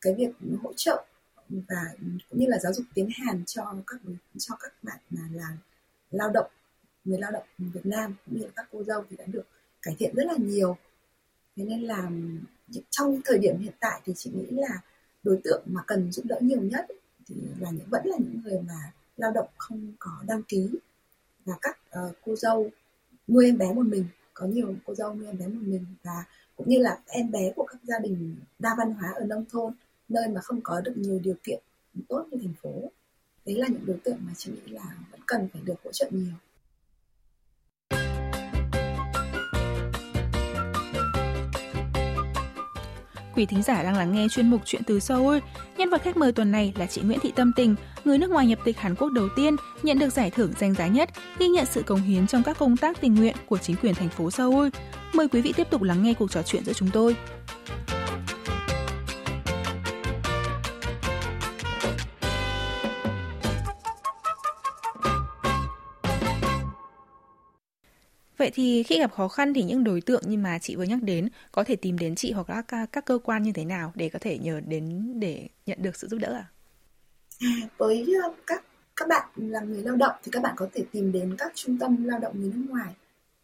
cái 0.00 0.14
việc 0.14 0.30
hỗ 0.62 0.72
trợ 0.76 1.04
và 1.48 1.84
cũng 2.30 2.40
như 2.40 2.46
là 2.46 2.58
giáo 2.58 2.72
dục 2.72 2.86
tiếng 2.94 3.08
Hàn 3.14 3.44
cho 3.46 3.74
các 3.86 4.00
cho 4.38 4.56
các 4.60 4.72
bạn 4.82 4.98
mà 5.10 5.22
là 5.32 5.56
lao 6.10 6.30
động 6.30 6.50
người 7.04 7.18
lao 7.18 7.30
động 7.30 7.44
Việt 7.58 7.86
Nam 7.86 8.14
cũng 8.26 8.38
như 8.38 8.46
các 8.56 8.68
cô 8.72 8.84
dâu 8.84 9.04
thì 9.10 9.16
đã 9.16 9.24
được 9.26 9.46
cải 9.82 9.96
thiện 9.98 10.14
rất 10.14 10.24
là 10.26 10.34
nhiều. 10.38 10.76
Thế 11.56 11.64
nên 11.64 11.82
là 11.82 12.10
trong 12.90 13.20
thời 13.24 13.38
điểm 13.38 13.58
hiện 13.58 13.74
tại 13.80 14.00
thì 14.04 14.12
chị 14.16 14.30
nghĩ 14.34 14.46
là 14.50 14.80
đối 15.22 15.40
tượng 15.44 15.62
mà 15.66 15.80
cần 15.86 16.12
giúp 16.12 16.22
đỡ 16.26 16.38
nhiều 16.40 16.62
nhất 16.62 16.86
thì 17.26 17.34
là 17.58 17.70
những 17.70 17.88
vẫn 17.90 18.06
là 18.06 18.16
những 18.18 18.40
người 18.44 18.60
mà 18.66 18.92
lao 19.16 19.32
động 19.32 19.48
không 19.56 19.92
có 19.98 20.10
đăng 20.26 20.42
ký 20.42 20.70
và 21.44 21.54
các 21.62 21.78
uh, 22.06 22.16
cô 22.24 22.36
dâu 22.36 22.70
nuôi 23.28 23.46
em 23.46 23.58
bé 23.58 23.72
một 23.72 23.86
mình 23.86 24.04
có 24.34 24.46
nhiều 24.46 24.74
cô 24.84 24.94
dâu 24.94 25.14
nuôi 25.14 25.26
em 25.26 25.38
bé 25.38 25.46
một 25.46 25.62
mình 25.62 25.84
và 26.04 26.24
cũng 26.56 26.68
như 26.68 26.78
là 26.78 26.98
em 27.06 27.30
bé 27.30 27.52
của 27.56 27.64
các 27.64 27.78
gia 27.82 27.98
đình 27.98 28.36
đa 28.58 28.74
văn 28.78 28.92
hóa 28.92 29.12
ở 29.14 29.24
nông 29.24 29.44
thôn 29.50 29.72
nơi 30.08 30.28
mà 30.28 30.40
không 30.40 30.60
có 30.62 30.80
được 30.80 30.92
nhiều 30.96 31.20
điều 31.24 31.34
kiện 31.42 31.62
tốt 32.08 32.26
như 32.30 32.38
thành 32.42 32.54
phố. 32.62 32.90
Đấy 33.46 33.56
là 33.56 33.68
những 33.68 33.86
đối 33.86 33.96
tượng 34.04 34.18
mà 34.20 34.32
chị 34.36 34.50
nghĩ 34.50 34.72
là 34.72 34.96
vẫn 35.10 35.20
cần 35.26 35.48
phải 35.52 35.62
được 35.64 35.74
hỗ 35.84 35.92
trợ 35.92 36.08
nhiều. 36.10 36.34
Quý 43.40 43.46
thính 43.46 43.62
giả 43.62 43.82
đang 43.82 43.96
lắng 43.96 44.12
nghe 44.12 44.26
chuyên 44.30 44.50
mục 44.50 44.60
Chuyện 44.64 44.82
từ 44.86 45.00
Seoul. 45.00 45.38
Nhân 45.76 45.90
vật 45.90 46.02
khách 46.02 46.16
mời 46.16 46.32
tuần 46.32 46.52
này 46.52 46.72
là 46.76 46.86
chị 46.86 47.00
Nguyễn 47.00 47.20
Thị 47.20 47.32
Tâm 47.36 47.52
Tình, 47.56 47.74
người 48.04 48.18
nước 48.18 48.30
ngoài 48.30 48.46
nhập 48.46 48.58
tịch 48.64 48.78
Hàn 48.78 48.94
Quốc 48.94 49.08
đầu 49.08 49.28
tiên 49.36 49.56
nhận 49.82 49.98
được 49.98 50.12
giải 50.12 50.30
thưởng 50.30 50.52
danh 50.58 50.74
giá 50.74 50.86
nhất, 50.86 51.10
ghi 51.38 51.48
nhận 51.48 51.66
sự 51.66 51.82
cống 51.82 52.02
hiến 52.02 52.26
trong 52.26 52.42
các 52.42 52.58
công 52.58 52.76
tác 52.76 53.00
tình 53.00 53.14
nguyện 53.14 53.36
của 53.46 53.58
chính 53.58 53.76
quyền 53.76 53.94
thành 53.94 54.08
phố 54.08 54.30
Seoul. 54.30 54.68
Mời 55.12 55.28
quý 55.28 55.40
vị 55.40 55.52
tiếp 55.56 55.66
tục 55.70 55.82
lắng 55.82 56.02
nghe 56.02 56.14
cuộc 56.14 56.30
trò 56.30 56.42
chuyện 56.42 56.64
giữa 56.64 56.72
chúng 56.72 56.90
tôi. 56.90 57.16
Vậy 68.40 68.50
thì 68.54 68.82
khi 68.82 68.98
gặp 68.98 69.12
khó 69.12 69.28
khăn 69.28 69.54
thì 69.54 69.62
những 69.62 69.84
đối 69.84 70.00
tượng 70.00 70.22
như 70.26 70.38
mà 70.38 70.58
chị 70.58 70.76
vừa 70.76 70.82
nhắc 70.82 71.02
đến 71.02 71.28
có 71.52 71.64
thể 71.64 71.76
tìm 71.76 71.98
đến 71.98 72.14
chị 72.14 72.32
hoặc 72.32 72.64
các 72.68 72.92
các 72.92 73.04
cơ 73.04 73.18
quan 73.24 73.42
như 73.42 73.52
thế 73.52 73.64
nào 73.64 73.92
để 73.94 74.08
có 74.08 74.18
thể 74.18 74.38
nhờ 74.38 74.60
đến, 74.66 75.12
để 75.20 75.48
nhận 75.66 75.82
được 75.82 75.96
sự 75.96 76.08
giúp 76.08 76.18
đỡ 76.20 76.32
à? 76.32 76.46
à 77.40 77.68
với 77.78 78.06
ờ, 78.24 78.34
các 78.46 78.64
các 78.96 79.08
bạn 79.08 79.28
là 79.36 79.60
người 79.60 79.82
lao 79.82 79.96
động 79.96 80.14
thì 80.22 80.30
các 80.32 80.42
bạn 80.42 80.54
có 80.56 80.68
thể 80.72 80.84
tìm 80.92 81.12
đến 81.12 81.34
các 81.38 81.52
trung 81.54 81.78
tâm 81.78 82.04
lao 82.04 82.18
động 82.18 82.40
người 82.40 82.52
nước 82.54 82.64
ngoài 82.68 82.94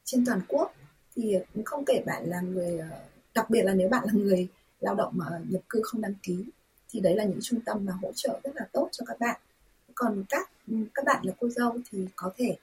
trên 0.05 0.27
toàn 0.27 0.41
quốc 0.49 0.75
thì 1.17 1.35
không 1.65 1.85
kể 1.85 2.03
bạn 2.07 2.25
là 2.27 2.41
người 2.41 2.79
ờ, 2.79 2.87
đặc 3.35 3.51
biệt 3.51 3.63
là 3.63 3.75
nếu 3.75 3.89
bạn 3.89 4.05
là 4.05 4.13
người 4.13 4.49
lao 4.81 4.95
động 4.95 5.13
mà 5.17 5.27
nhập 5.49 5.63
cư 5.69 5.81
không 5.85 6.01
đăng 6.01 6.15
ký, 6.23 6.45
thì 6.91 7.01
đấy 7.01 7.17
là 7.17 7.25
những 7.25 7.41
trung 7.43 7.61
tâm 7.61 7.85
mà 7.85 7.93
hỗ 8.03 8.13
trợ 8.13 8.41
rất 8.45 8.57
là 8.57 8.67
tốt 8.73 8.89
cho 8.93 9.05
các 9.09 9.19
bạn 9.21 9.41
còn 9.95 10.25
các 10.29 10.51
các 10.95 11.05
bạn 11.05 11.27
là 11.27 11.33
cô 11.41 11.49
dâu 11.49 11.79
thì 11.91 12.07
có 12.17 12.33
thể 12.37 12.57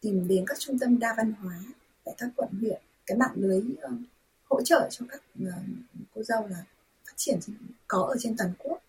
tìm 0.00 0.28
đến 0.28 0.44
các 0.46 0.58
trung 0.60 0.78
tâm 0.78 0.98
đa 0.98 1.14
văn 1.16 1.32
hóa 1.32 1.54
tại 2.04 2.14
các 2.18 2.28
quận 2.36 2.48
huyện 2.60 2.80
cái 3.06 3.18
mạng 3.18 3.34
lưới 3.34 3.58
uh, 3.58 3.90
hỗ 4.44 4.62
trợ 4.62 4.88
cho 4.90 5.06
các 5.08 5.22
uh, 5.42 5.52
cô 6.14 6.22
dâu 6.22 6.46
là 6.46 6.64
phát 7.06 7.12
triển 7.16 7.38
có 7.86 8.02
ở 8.02 8.16
trên 8.18 8.36
toàn 8.36 8.52
quốc 8.58 8.82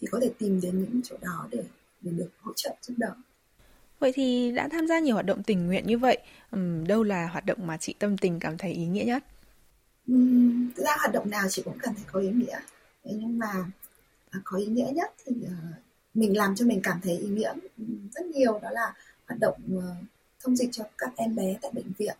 thì 0.00 0.06
có 0.10 0.18
thể 0.22 0.30
tìm 0.38 0.60
đến 0.60 0.78
những 0.78 1.00
chỗ 1.04 1.16
đó 1.20 1.48
để 1.50 1.64
để 2.00 2.12
được 2.12 2.30
hỗ 2.40 2.52
trợ 2.56 2.74
giúp 2.82 2.94
đỡ 2.96 3.14
Vậy 4.02 4.12
thì 4.14 4.52
đã 4.52 4.68
tham 4.68 4.86
gia 4.86 4.98
nhiều 4.98 5.14
hoạt 5.14 5.26
động 5.26 5.42
tình 5.42 5.66
nguyện 5.66 5.86
như 5.86 5.98
vậy, 5.98 6.18
um, 6.50 6.84
đâu 6.84 7.02
là 7.02 7.26
hoạt 7.26 7.46
động 7.46 7.66
mà 7.66 7.76
chị 7.76 7.94
tâm 7.98 8.18
tình 8.18 8.40
cảm 8.40 8.58
thấy 8.58 8.72
ý 8.72 8.86
nghĩa 8.86 9.04
nhất? 9.04 9.24
Thực 10.76 10.84
ra 10.84 10.96
hoạt 10.98 11.12
động 11.12 11.30
nào 11.30 11.48
chị 11.48 11.62
cũng 11.64 11.78
cảm 11.78 11.94
thấy 11.94 12.04
có 12.12 12.20
ý 12.20 12.28
nghĩa. 12.28 12.60
Thế 13.04 13.10
nhưng 13.14 13.38
mà 13.38 13.52
à, 14.30 14.40
có 14.44 14.58
ý 14.58 14.66
nghĩa 14.66 14.90
nhất 14.94 15.14
thì 15.24 15.32
uh, 15.44 15.74
mình 16.14 16.36
làm 16.36 16.54
cho 16.54 16.66
mình 16.66 16.80
cảm 16.82 17.00
thấy 17.02 17.18
ý 17.18 17.28
nghĩa 17.28 17.52
rất 18.14 18.26
nhiều 18.26 18.58
đó 18.62 18.70
là 18.70 18.94
hoạt 19.26 19.40
động 19.40 19.56
uh, 19.76 19.82
thông 20.42 20.56
dịch 20.56 20.68
cho 20.72 20.84
các 20.98 21.12
em 21.16 21.34
bé 21.34 21.58
tại 21.62 21.70
bệnh 21.74 21.92
viện. 21.98 22.16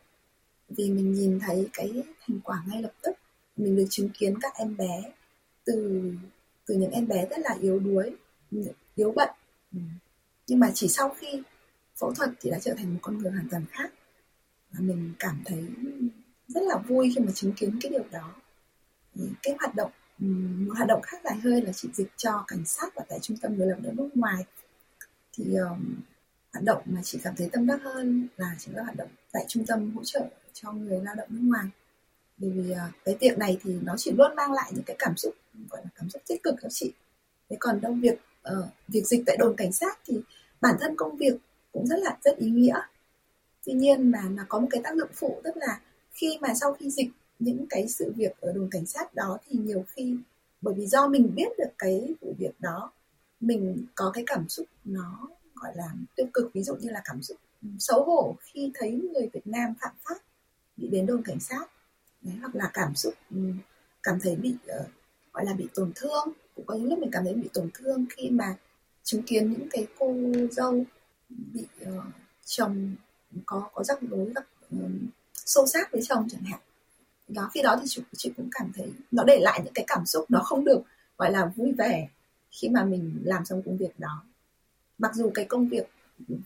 Vì 0.68 0.90
mình 0.90 1.12
nhìn 1.12 1.40
thấy 1.40 1.68
cái 1.72 1.92
thành 2.26 2.40
quả 2.44 2.62
ngay 2.66 2.82
lập 2.82 2.92
tức 3.02 3.12
mình 3.56 3.76
được 3.76 3.86
chứng 3.90 4.08
kiến 4.18 4.38
các 4.40 4.52
em 4.54 4.76
bé 4.76 5.12
từ 5.64 6.02
từ 6.66 6.74
những 6.74 6.90
em 6.90 7.08
bé 7.08 7.26
rất 7.30 7.38
là 7.38 7.56
yếu 7.60 7.78
đuối 7.78 8.16
yếu 8.94 9.12
bệnh 9.12 9.30
nhưng 10.46 10.60
mà 10.60 10.70
chỉ 10.74 10.88
sau 10.88 11.16
khi 11.18 11.42
phẫu 12.00 12.14
thuật 12.14 12.30
thì 12.40 12.50
đã 12.50 12.58
trở 12.58 12.74
thành 12.74 12.94
một 12.94 12.98
con 13.02 13.18
người 13.18 13.30
hoàn 13.30 13.48
toàn 13.50 13.64
khác. 13.70 13.92
Và 14.70 14.80
mình 14.80 15.12
cảm 15.18 15.42
thấy 15.44 15.64
rất 16.48 16.60
là 16.62 16.76
vui 16.76 17.12
khi 17.14 17.20
mà 17.20 17.32
chứng 17.32 17.52
kiến 17.52 17.78
cái 17.82 17.90
điều 17.90 18.04
đó. 18.10 18.34
Cái 19.42 19.54
hoạt 19.58 19.74
động 19.74 19.90
một 20.66 20.74
hoạt 20.76 20.88
động 20.88 21.02
khác 21.02 21.16
dài 21.24 21.36
hơi 21.36 21.62
là 21.62 21.72
chị 21.72 21.88
dịch 21.94 22.08
cho 22.16 22.44
cảnh 22.46 22.64
sát 22.66 22.94
và 22.94 23.04
tại 23.08 23.18
trung 23.22 23.36
tâm 23.36 23.56
người 23.56 23.66
lao 23.66 23.78
động 23.82 23.96
nước 23.96 24.08
ngoài. 24.14 24.44
Thì 25.32 25.44
um, 25.54 25.94
hoạt 26.52 26.64
động 26.64 26.82
mà 26.86 27.00
chị 27.04 27.18
cảm 27.22 27.34
thấy 27.36 27.48
tâm 27.52 27.66
đắc 27.66 27.80
hơn 27.82 28.28
là 28.36 28.56
chính 28.58 28.76
là 28.76 28.82
hoạt 28.82 28.96
động 28.96 29.08
tại 29.32 29.44
trung 29.48 29.66
tâm 29.66 29.94
hỗ 29.96 30.04
trợ 30.04 30.20
cho 30.52 30.72
người 30.72 31.00
lao 31.04 31.14
động 31.14 31.28
nước 31.30 31.42
ngoài. 31.42 31.66
Bởi 32.38 32.50
vì 32.50 32.72
à, 32.72 32.92
cái 33.04 33.16
việc 33.20 33.38
này 33.38 33.58
thì 33.62 33.76
nó 33.82 33.94
chỉ 33.98 34.10
luôn 34.10 34.36
mang 34.36 34.52
lại 34.52 34.72
những 34.74 34.84
cái 34.84 34.96
cảm 34.98 35.16
xúc 35.16 35.34
gọi 35.70 35.80
là 35.84 35.90
cảm 35.94 36.10
xúc 36.10 36.22
tích 36.28 36.42
cực 36.42 36.54
cho 36.62 36.68
chị. 36.70 36.92
Thế 37.50 37.56
còn 37.60 37.80
đâu 37.80 37.92
việc 37.92 38.20
uh, 38.58 38.64
việc 38.88 39.02
dịch 39.06 39.22
tại 39.26 39.36
đồn 39.36 39.56
cảnh 39.56 39.72
sát 39.72 39.98
thì 40.06 40.20
bản 40.60 40.76
thân 40.80 40.96
công 40.96 41.16
việc 41.16 41.34
cũng 41.72 41.86
rất 41.86 41.98
là 41.98 42.16
rất 42.24 42.36
ý 42.36 42.50
nghĩa. 42.50 42.80
Tuy 43.66 43.72
nhiên 43.72 44.10
mà 44.10 44.22
nó 44.30 44.42
có 44.48 44.60
một 44.60 44.68
cái 44.70 44.80
tác 44.84 44.96
dụng 44.96 45.10
phụ 45.14 45.40
tức 45.44 45.56
là 45.56 45.80
khi 46.12 46.38
mà 46.40 46.54
sau 46.54 46.72
khi 46.72 46.90
dịch 46.90 47.10
những 47.38 47.66
cái 47.70 47.88
sự 47.88 48.12
việc 48.16 48.40
ở 48.40 48.52
đồn 48.52 48.68
cảnh 48.70 48.86
sát 48.86 49.14
đó 49.14 49.38
thì 49.48 49.58
nhiều 49.58 49.84
khi 49.88 50.16
bởi 50.60 50.74
vì 50.74 50.86
do 50.86 51.08
mình 51.08 51.34
biết 51.34 51.48
được 51.58 51.70
cái 51.78 52.14
vụ 52.20 52.34
việc 52.38 52.60
đó 52.60 52.92
mình 53.40 53.86
có 53.94 54.10
cái 54.14 54.24
cảm 54.26 54.48
xúc 54.48 54.66
nó 54.84 55.28
gọi 55.62 55.72
là 55.76 55.88
tiêu 56.16 56.26
cực 56.34 56.50
ví 56.54 56.62
dụ 56.62 56.74
như 56.74 56.90
là 56.90 57.00
cảm 57.04 57.22
xúc 57.22 57.36
xấu 57.78 58.04
hổ 58.04 58.36
khi 58.40 58.70
thấy 58.74 58.90
người 58.90 59.30
Việt 59.32 59.46
Nam 59.46 59.74
phạm 59.80 59.92
pháp 60.04 60.16
bị 60.76 60.88
đến 60.88 61.06
đồn 61.06 61.22
cảnh 61.22 61.40
sát 61.40 61.66
Đấy, 62.22 62.34
hoặc 62.40 62.54
là 62.54 62.70
cảm 62.72 62.94
xúc 62.94 63.14
ừ, 63.30 63.36
cảm 64.02 64.18
thấy 64.22 64.36
bị 64.36 64.54
uh, 64.80 64.86
gọi 65.32 65.44
là 65.44 65.52
bị 65.52 65.68
tổn 65.74 65.92
thương. 65.94 66.28
Cũng 66.56 66.66
có 66.66 66.74
những 66.74 66.88
lúc 66.88 66.98
mình 66.98 67.10
cảm 67.12 67.24
thấy 67.24 67.34
bị 67.34 67.48
tổn 67.52 67.70
thương 67.74 68.06
khi 68.16 68.30
mà 68.30 68.56
chứng 69.02 69.22
kiến 69.22 69.52
những 69.52 69.68
cái 69.70 69.86
cô 69.98 70.14
dâu 70.50 70.84
bị 71.28 71.66
uh, 71.82 72.04
chồng 72.44 72.94
có 73.46 73.70
có 73.74 73.84
rắc 73.84 73.98
rối 74.10 74.32
gặp 74.34 74.44
uh, 74.76 74.90
sâu 75.34 75.66
sát 75.66 75.92
với 75.92 76.02
chồng 76.02 76.28
chẳng 76.30 76.42
hạn. 76.42 76.60
Đó 77.28 77.50
khi 77.54 77.62
đó 77.62 77.76
thì 77.80 77.86
chị, 77.88 78.02
chị 78.16 78.32
cũng 78.36 78.48
cảm 78.52 78.72
thấy 78.74 78.92
nó 79.10 79.24
để 79.24 79.38
lại 79.40 79.60
những 79.64 79.74
cái 79.74 79.84
cảm 79.88 80.06
xúc 80.06 80.24
nó 80.28 80.40
không 80.44 80.64
được 80.64 80.82
gọi 81.18 81.32
là 81.32 81.52
vui 81.56 81.72
vẻ 81.72 82.08
khi 82.50 82.68
mà 82.68 82.84
mình 82.84 83.22
làm 83.24 83.44
xong 83.44 83.62
công 83.66 83.76
việc 83.76 83.98
đó 83.98 84.24
mặc 85.02 85.14
dù 85.14 85.30
cái 85.34 85.44
công 85.44 85.68
việc 85.68 85.86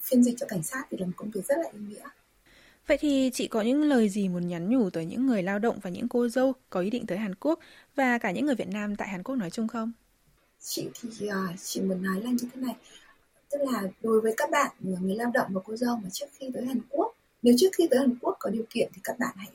phiên 0.02 0.22
dịch 0.22 0.34
cho 0.38 0.46
cảnh 0.48 0.62
sát 0.62 0.82
thì 0.90 0.96
là 1.00 1.06
một 1.06 1.12
công 1.16 1.30
việc 1.30 1.46
rất 1.48 1.58
là 1.58 1.70
ý 1.72 1.78
nghĩa. 1.88 2.08
Vậy 2.86 2.98
thì 3.00 3.30
chị 3.34 3.48
có 3.48 3.60
những 3.60 3.82
lời 3.82 4.08
gì 4.08 4.28
muốn 4.28 4.48
nhắn 4.48 4.70
nhủ 4.70 4.90
tới 4.90 5.06
những 5.06 5.26
người 5.26 5.42
lao 5.42 5.58
động 5.58 5.78
và 5.82 5.90
những 5.90 6.08
cô 6.08 6.28
dâu 6.28 6.52
có 6.70 6.80
ý 6.80 6.90
định 6.90 7.06
tới 7.06 7.18
Hàn 7.18 7.34
Quốc 7.34 7.60
và 7.94 8.18
cả 8.18 8.30
những 8.30 8.46
người 8.46 8.54
Việt 8.54 8.68
Nam 8.68 8.96
tại 8.96 9.08
Hàn 9.08 9.22
Quốc 9.22 9.36
nói 9.36 9.50
chung 9.50 9.68
không? 9.68 9.92
Chị 10.60 10.88
thì 10.94 11.28
uh, 11.28 11.58
chị 11.62 11.80
muốn 11.80 12.02
nói 12.02 12.20
là 12.22 12.30
như 12.30 12.48
thế 12.54 12.60
này, 12.60 12.76
tức 13.50 13.58
là 13.72 13.82
đối 14.02 14.20
với 14.20 14.34
các 14.36 14.50
bạn 14.50 14.70
người 14.80 15.16
lao 15.16 15.30
động 15.34 15.50
và 15.52 15.60
cô 15.64 15.76
dâu 15.76 15.96
mà 15.96 16.08
trước 16.12 16.26
khi 16.32 16.50
tới 16.54 16.66
Hàn 16.66 16.80
Quốc, 16.88 17.16
nếu 17.42 17.54
trước 17.58 17.68
khi 17.72 17.88
tới 17.90 18.00
Hàn 18.00 18.14
Quốc 18.20 18.36
có 18.38 18.50
điều 18.50 18.64
kiện 18.70 18.90
thì 18.94 19.00
các 19.04 19.18
bạn 19.18 19.34
hãy 19.36 19.54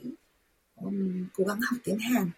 um, 0.76 1.26
cố 1.36 1.44
gắng 1.44 1.60
học 1.60 1.80
tiếng 1.84 1.98
Hàn, 1.98 2.30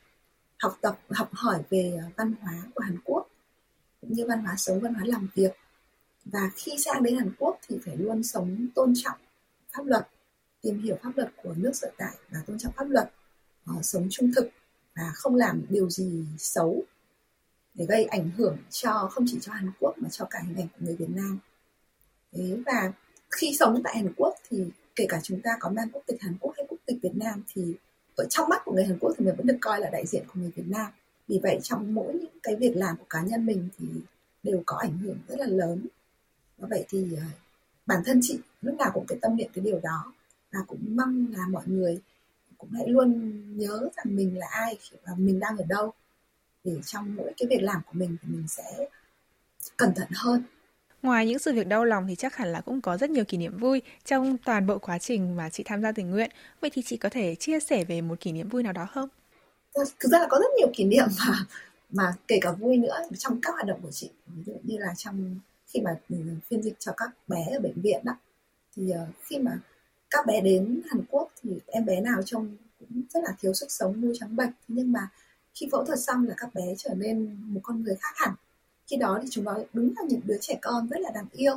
học 0.59 0.79
tập, 0.81 1.01
học 1.11 1.29
hỏi 1.33 1.63
về 1.71 1.99
văn 2.17 2.35
hóa 2.41 2.53
của 2.75 2.81
Hàn 2.81 2.99
Quốc 3.05 3.29
cũng 4.01 4.13
như 4.13 4.27
văn 4.29 4.39
hóa 4.45 4.55
sống, 4.57 4.81
văn 4.81 4.95
hóa 4.95 5.03
làm 5.07 5.29
việc 5.35 5.53
và 6.25 6.51
khi 6.57 6.73
sang 6.79 7.03
đến 7.03 7.17
Hàn 7.17 7.31
Quốc 7.39 7.59
thì 7.69 7.79
phải 7.85 7.97
luôn 7.97 8.23
sống 8.23 8.67
tôn 8.75 8.93
trọng 8.97 9.19
pháp 9.73 9.87
luật 9.87 10.09
tìm 10.63 10.83
hiểu 10.83 10.97
pháp 11.03 11.11
luật 11.17 11.29
của 11.43 11.55
nước 11.57 11.73
sở 11.75 11.91
tại 11.99 12.17
và 12.31 12.39
tôn 12.47 12.59
trọng 12.59 12.73
pháp 12.73 12.91
luật 12.91 13.11
uh, 13.71 13.85
sống 13.85 14.07
trung 14.11 14.31
thực 14.37 14.49
và 14.97 15.13
không 15.15 15.35
làm 15.35 15.63
điều 15.69 15.91
gì 15.91 16.25
xấu 16.39 16.83
để 17.75 17.87
gây 17.89 18.05
ảnh 18.05 18.31
hưởng 18.37 18.57
cho 18.71 19.09
không 19.13 19.25
chỉ 19.29 19.39
cho 19.41 19.53
Hàn 19.53 19.71
Quốc 19.81 19.95
mà 19.99 20.09
cho 20.09 20.25
cả 20.31 20.39
hình 20.47 20.57
ảnh 20.57 20.69
của 20.69 20.87
người 20.87 20.97
Việt 20.97 21.11
Nam. 21.11 21.39
Thế 22.33 22.57
và 22.67 22.93
khi 23.31 23.57
sống 23.59 23.83
tại 23.85 23.97
Hàn 23.97 24.13
Quốc 24.17 24.35
thì 24.51 24.65
kể 24.97 25.07
cả 25.09 25.21
chúng 25.23 25.41
ta 25.41 25.51
có 25.61 25.71
mang 25.71 25.89
quốc 25.93 26.03
tịch 26.07 26.23
Hàn 26.23 26.35
Quốc 26.41 26.55
hay 26.57 26.67
quốc 26.69 26.79
tịch 26.87 26.99
Việt 27.03 27.15
Nam 27.15 27.43
thì 27.55 27.75
ở 28.17 28.25
trong 28.31 28.49
mắt 28.49 28.63
của 28.65 28.73
người 28.73 28.85
Hàn 28.85 28.99
Quốc 28.99 29.15
thì 29.19 29.25
mình 29.25 29.37
vẫn 29.37 29.47
được 29.47 29.59
coi 29.61 29.81
là 29.81 29.91
đại 29.91 30.07
diện 30.07 30.25
của 30.27 30.41
người 30.41 30.51
Việt 30.57 30.67
Nam. 30.67 30.87
Vì 31.29 31.41
vậy 31.43 31.59
trong 31.63 31.95
mỗi 31.95 32.15
những 32.15 32.39
cái 32.43 32.57
việc 32.57 32.77
làm 32.77 32.97
của 32.97 33.07
cá 33.11 33.23
nhân 33.23 33.47
mình 33.47 33.69
thì 33.79 33.87
đều 34.43 34.63
có 34.67 34.77
ảnh 34.77 34.99
hưởng 34.99 35.19
rất 35.29 35.41
là 35.41 35.47
lớn. 35.47 35.87
Vậy 36.71 36.85
thì 36.89 37.07
uh, 37.13 37.19
bản 37.87 38.03
thân 38.07 38.21
chị 38.23 38.39
lúc 38.63 38.77
nào 38.79 38.91
cũng 38.95 39.07
cái 39.09 39.19
tâm 39.23 39.37
niệm 39.37 39.51
cái 39.55 39.65
điều 39.65 39.81
đó 39.83 40.13
và 40.53 40.61
cũng 40.67 40.97
mong 40.97 41.27
là 41.37 41.49
mọi 41.51 41.63
người 41.67 42.01
cũng 42.59 42.71
hãy 42.71 42.89
luôn 42.89 43.33
nhớ 43.59 43.89
rằng 43.97 44.17
mình 44.17 44.39
là 44.39 44.47
ai 44.51 44.79
và 45.07 45.13
mình 45.17 45.41
đang 45.41 45.57
ở 45.57 45.65
đâu 45.69 45.93
để 46.65 46.81
trong 46.87 47.17
mỗi 47.17 47.33
cái 47.37 47.47
việc 47.51 47.63
làm 47.63 47.81
của 47.87 47.93
mình 47.93 48.17
thì 48.23 48.29
mình 48.29 48.49
sẽ 48.49 48.89
cẩn 49.77 49.95
thận 49.95 50.09
hơn 50.15 50.43
Ngoài 51.05 51.27
những 51.27 51.39
sự 51.39 51.53
việc 51.53 51.67
đau 51.67 51.85
lòng 51.85 52.07
thì 52.09 52.15
chắc 52.15 52.37
hẳn 52.37 52.53
là 52.53 52.61
cũng 52.61 52.81
có 52.81 52.97
rất 52.97 53.11
nhiều 53.11 53.25
kỷ 53.25 53.37
niệm 53.37 53.59
vui 53.59 53.83
trong 54.05 54.37
toàn 54.45 54.67
bộ 54.67 54.79
quá 54.79 54.99
trình 54.99 55.37
mà 55.37 55.49
chị 55.49 55.63
tham 55.63 55.83
gia 55.83 55.93
tình 55.93 56.11
nguyện. 56.11 56.31
Vậy 56.61 56.71
thì 56.75 56.83
chị 56.83 56.97
có 56.97 57.09
thể 57.09 57.35
chia 57.35 57.61
sẻ 57.61 57.85
về 57.85 58.01
một 58.01 58.21
kỷ 58.21 58.33
niệm 58.33 58.49
vui 58.49 58.63
nào 58.63 58.73
đó 58.73 58.87
không? 58.93 59.09
Thực 59.75 60.09
ra 60.11 60.19
là 60.19 60.27
có 60.31 60.39
rất 60.39 60.49
nhiều 60.59 60.69
kỷ 60.75 60.85
niệm 60.85 61.05
mà 61.19 61.47
mà 61.91 62.15
kể 62.29 62.39
cả 62.43 62.53
vui 62.53 62.77
nữa 62.77 62.97
trong 63.19 63.41
các 63.41 63.53
hoạt 63.53 63.67
động 63.67 63.81
của 63.83 63.91
chị. 63.91 64.11
Ví 64.27 64.43
dụ 64.47 64.53
như 64.63 64.79
là 64.79 64.95
trong 64.97 65.39
khi 65.75 65.81
mà 65.81 65.97
ừ, 66.09 66.17
phiên 66.49 66.63
dịch 66.63 66.75
cho 66.79 66.93
các 66.97 67.11
bé 67.29 67.49
ở 67.53 67.61
bệnh 67.61 67.81
viện 67.83 68.01
đó, 68.05 68.13
thì 68.77 68.91
ờ, 68.91 69.07
khi 69.23 69.39
mà 69.39 69.59
các 70.11 70.27
bé 70.27 70.41
đến 70.41 70.81
Hàn 70.91 71.05
Quốc 71.11 71.31
thì 71.43 71.51
em 71.67 71.85
bé 71.85 72.01
nào 72.01 72.23
trông 72.23 72.57
cũng 72.81 73.03
rất 73.11 73.21
là 73.25 73.31
thiếu 73.41 73.55
sức 73.55 73.67
sống 73.71 74.01
môi 74.01 74.13
trắng 74.21 74.37
bệch. 74.37 74.51
Nhưng 74.69 74.93
mà 74.93 75.09
khi 75.55 75.69
phẫu 75.73 75.85
thuật 75.85 75.99
xong 76.01 76.29
là 76.29 76.35
các 76.37 76.55
bé 76.55 76.75
trở 76.79 76.95
nên 76.95 77.37
một 77.41 77.61
con 77.63 77.83
người 77.83 77.97
khác 78.01 78.13
hẳn. 78.17 78.35
Khi 78.87 78.97
đó 78.97 79.19
thì 79.23 79.29
chúng 79.31 79.45
nó 79.45 79.59
đúng 79.73 79.93
là 79.97 80.03
những 80.09 80.21
đứa 80.25 80.37
trẻ 80.41 80.59
con 80.63 80.89
rất 80.89 81.01
là 81.01 81.11
đáng 81.15 81.27
yêu. 81.33 81.55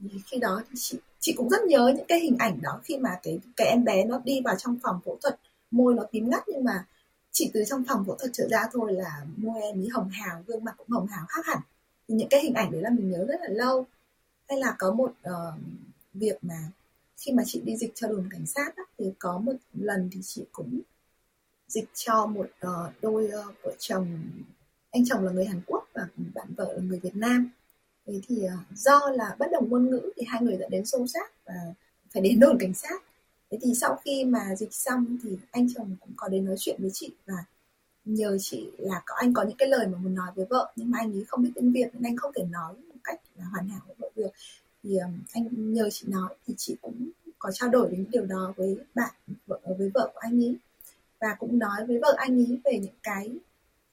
Thì 0.00 0.20
khi 0.26 0.38
đó 0.38 0.62
thì 0.70 0.74
chị 0.76 0.98
chị 1.20 1.34
cũng 1.36 1.48
rất 1.48 1.64
nhớ 1.64 1.92
những 1.96 2.06
cái 2.08 2.20
hình 2.20 2.36
ảnh 2.38 2.58
đó 2.62 2.80
khi 2.84 2.98
mà 2.98 3.18
cái 3.22 3.40
cái 3.56 3.66
em 3.66 3.84
bé 3.84 4.04
nó 4.04 4.20
đi 4.24 4.40
vào 4.44 4.54
trong 4.58 4.78
phòng 4.82 5.00
phẫu 5.04 5.18
thuật, 5.22 5.40
môi 5.70 5.94
nó 5.94 6.02
tím 6.12 6.30
ngắt 6.30 6.42
nhưng 6.48 6.64
mà 6.64 6.86
chỉ 7.32 7.50
từ 7.54 7.64
trong 7.66 7.84
phòng 7.88 8.04
phẫu 8.06 8.16
thuật 8.16 8.30
trở 8.34 8.48
ra 8.50 8.62
thôi 8.72 8.92
là 8.92 9.26
môi 9.36 9.62
em 9.62 9.80
ấy 9.80 9.88
hồng 9.92 10.10
hào, 10.10 10.42
gương 10.46 10.64
mặt 10.64 10.74
cũng 10.78 10.88
hồng 10.90 11.06
hào 11.06 11.26
khác 11.28 11.46
hẳn 11.46 11.58
những 12.08 12.28
cái 12.28 12.40
hình 12.42 12.54
ảnh 12.54 12.72
đấy 12.72 12.82
là 12.82 12.90
mình 12.90 13.10
nhớ 13.10 13.24
rất 13.28 13.40
là 13.40 13.48
lâu. 13.48 13.86
Hay 14.48 14.58
là 14.58 14.74
có 14.78 14.92
một 14.92 15.12
uh, 15.28 15.60
việc 16.14 16.38
mà 16.42 16.58
khi 17.16 17.32
mà 17.32 17.42
chị 17.46 17.60
đi 17.64 17.76
dịch 17.76 17.92
cho 17.94 18.08
đồn 18.08 18.28
cảnh 18.30 18.46
sát 18.46 18.76
á, 18.76 18.82
thì 18.98 19.12
có 19.18 19.38
một 19.38 19.52
lần 19.72 20.10
thì 20.12 20.20
chị 20.22 20.44
cũng 20.52 20.80
dịch 21.68 21.88
cho 21.94 22.26
một 22.26 22.46
uh, 22.66 23.02
đôi 23.02 23.24
uh, 23.24 23.54
vợ 23.62 23.72
chồng. 23.78 24.18
Anh 24.90 25.04
chồng 25.06 25.24
là 25.24 25.32
người 25.32 25.44
Hàn 25.44 25.60
Quốc 25.66 25.88
và 25.94 26.08
bạn 26.34 26.54
vợ 26.56 26.72
là 26.72 26.82
người 26.82 26.98
Việt 26.98 27.16
Nam. 27.16 27.50
Thế 28.06 28.20
thì 28.28 28.44
uh, 28.44 28.76
do 28.76 29.00
là 29.14 29.36
bất 29.38 29.46
đồng 29.52 29.70
ngôn 29.70 29.90
ngữ 29.90 30.12
thì 30.16 30.22
hai 30.28 30.42
người 30.42 30.56
đã 30.56 30.68
đến 30.70 30.86
xô 30.86 31.06
xát 31.06 31.32
và 31.44 31.54
phải 32.12 32.22
đến 32.22 32.40
đồn 32.40 32.58
cảnh 32.58 32.74
sát. 32.74 33.02
Thế 33.50 33.58
thì 33.62 33.74
sau 33.74 33.98
khi 34.04 34.24
mà 34.24 34.54
dịch 34.56 34.74
xong 34.74 35.18
thì 35.22 35.38
anh 35.50 35.68
chồng 35.74 35.96
cũng 36.00 36.12
có 36.16 36.28
đến 36.28 36.44
nói 36.44 36.56
chuyện 36.58 36.76
với 36.80 36.90
chị 36.94 37.10
và 37.26 37.44
nhờ 38.04 38.36
chị 38.40 38.70
là 38.78 39.02
có 39.06 39.14
anh 39.18 39.34
có 39.34 39.42
những 39.42 39.56
cái 39.56 39.68
lời 39.68 39.86
mà 39.86 39.98
muốn 39.98 40.14
nói 40.14 40.30
với 40.34 40.46
vợ 40.50 40.72
nhưng 40.76 40.90
mà 40.90 40.98
anh 40.98 41.12
ấy 41.12 41.24
không 41.28 41.42
biết 41.42 41.50
tiếng 41.54 41.72
Việt 41.72 41.88
nên 41.92 42.02
anh 42.02 42.16
không 42.16 42.32
thể 42.36 42.44
nói 42.50 42.74
một 42.74 43.00
cách 43.04 43.20
là 43.38 43.44
hoàn 43.44 43.68
hảo 43.68 43.80
với 43.86 43.96
vợ 43.98 44.10
được 44.16 44.30
thì 44.84 44.96
um, 44.98 45.18
anh 45.32 45.72
nhờ 45.72 45.90
chị 45.90 46.06
nói 46.08 46.34
thì 46.46 46.54
chị 46.56 46.76
cũng 46.82 47.10
có 47.38 47.50
trao 47.52 47.68
đổi 47.68 47.90
đến 47.90 48.06
điều 48.10 48.24
đó 48.26 48.52
với 48.56 48.76
bạn 48.94 49.14
vợ 49.46 49.60
với 49.78 49.90
vợ 49.94 50.10
của 50.14 50.20
anh 50.20 50.44
ấy. 50.44 50.56
Và 51.20 51.36
cũng 51.38 51.58
nói 51.58 51.86
với 51.86 51.98
vợ 51.98 52.14
anh 52.16 52.38
ấy 52.38 52.58
về 52.64 52.78
những 52.78 52.94
cái 53.02 53.30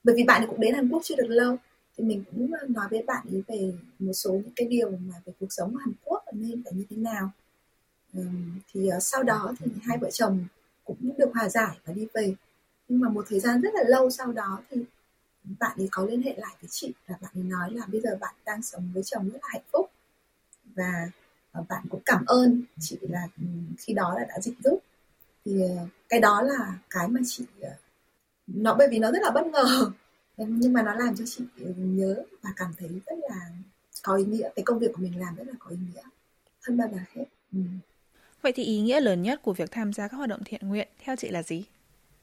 bởi 0.04 0.16
vì 0.16 0.24
bạn 0.24 0.42
ấy 0.42 0.48
cũng 0.48 0.60
đến 0.60 0.74
Hàn 0.74 0.90
Quốc 0.90 1.02
chưa 1.04 1.16
được 1.16 1.28
lâu 1.28 1.58
thì 1.98 2.04
mình 2.04 2.24
cũng 2.32 2.52
nói 2.68 2.88
với 2.92 3.04
bạn 3.04 3.26
ấy 3.32 3.44
về 3.48 3.74
một 4.00 4.14
số 4.14 4.32
những 4.32 4.54
cái 4.56 4.68
điều 4.68 4.90
mà 4.90 5.16
về 5.26 5.34
cuộc 5.40 5.48
sống 5.50 5.76
Hàn 5.76 5.94
Quốc 6.04 6.24
nên 6.34 6.64
phải 6.64 6.74
như 6.74 6.84
thế 6.90 6.98
nào. 6.98 7.32
Um, 8.14 8.60
thì 8.74 8.90
uh, 8.98 9.04
sau 9.04 9.24
đó 9.24 9.54
thì 9.60 9.72
hai 9.82 9.98
vợ 9.98 10.10
chồng 10.12 10.46
cũng 10.84 11.12
được 11.18 11.30
hòa 11.34 11.50
giải 11.50 11.78
và 11.86 11.94
đi 11.94 12.08
về 12.14 12.36
nhưng 12.92 13.00
mà 13.00 13.10
một 13.10 13.26
thời 13.30 13.40
gian 13.40 13.62
rất 13.62 13.74
là 13.74 13.84
lâu 13.88 14.10
sau 14.10 14.32
đó 14.32 14.62
thì 14.70 14.78
bạn 15.60 15.78
ấy 15.78 15.88
có 15.92 16.06
liên 16.06 16.22
hệ 16.22 16.34
lại 16.38 16.56
với 16.62 16.70
chị 16.72 16.94
và 17.08 17.16
bạn 17.22 17.32
ấy 17.36 17.44
nói 17.44 17.72
là 17.74 17.86
bây 17.88 18.02
giờ 18.02 18.18
bạn 18.20 18.36
đang 18.46 18.62
sống 18.62 18.92
với 18.94 19.04
chồng 19.04 19.30
rất 19.30 19.40
là 19.42 19.48
hạnh 19.52 19.62
phúc. 19.74 19.92
Và 20.76 21.10
ờ, 21.52 21.64
bạn 21.70 21.84
cũng 21.90 22.02
cảm 22.06 22.26
ơn 22.26 22.64
chị 22.80 22.98
là 23.02 23.28
ừ, 23.38 23.44
khi 23.78 23.94
đó 23.94 24.14
là 24.18 24.26
đã 24.26 24.40
dịch 24.40 24.54
giúp. 24.64 24.80
Thì 25.46 25.62
ờ, 25.62 25.86
cái 26.10 26.20
đó 26.20 26.42
là 26.42 26.80
cái 26.90 27.08
mà 27.08 27.20
chị 27.26 27.46
ờ, 27.62 27.70
nó, 28.48 28.76
bởi 28.80 28.88
vì 28.92 29.00
nó 29.00 29.12
rất 29.12 29.20
là 29.22 29.32
bất 29.32 29.48
ngờ. 29.48 29.92
Nhưng 30.38 30.74
mà 30.74 30.82
nó 30.82 30.94
làm 30.94 31.16
cho 31.16 31.24
chị 31.28 31.44
ừ, 31.58 31.74
nhớ 31.78 32.24
và 32.42 32.50
cảm 32.56 32.74
thấy 32.78 32.90
rất 33.06 33.16
là 33.30 33.52
có 34.04 34.16
ý 34.16 34.26
nghĩa. 34.26 34.50
Cái 34.56 34.64
công 34.64 34.80
việc 34.80 34.92
của 34.94 35.02
mình 35.02 35.20
làm 35.20 35.36
rất 35.36 35.48
là 35.48 35.54
có 35.60 35.70
ý 35.70 35.78
nghĩa. 35.78 36.02
Hơn 36.62 36.78
bao 36.78 36.90
giờ 36.92 37.00
hết. 37.16 37.26
Ừ. 37.54 37.60
vậy 38.42 38.52
thì 38.52 38.64
ý 38.64 38.82
nghĩa 38.82 39.00
lớn 39.00 39.22
nhất 39.22 39.42
của 39.42 39.54
việc 39.54 39.72
tham 39.72 39.94
gia 39.94 40.08
các 40.08 40.18
hoạt 40.18 40.30
động 40.30 40.42
thiện 40.46 40.62
nguyện 40.70 40.88
theo 41.06 41.16
chị 41.16 41.30
là 41.30 41.44
gì? 41.44 41.66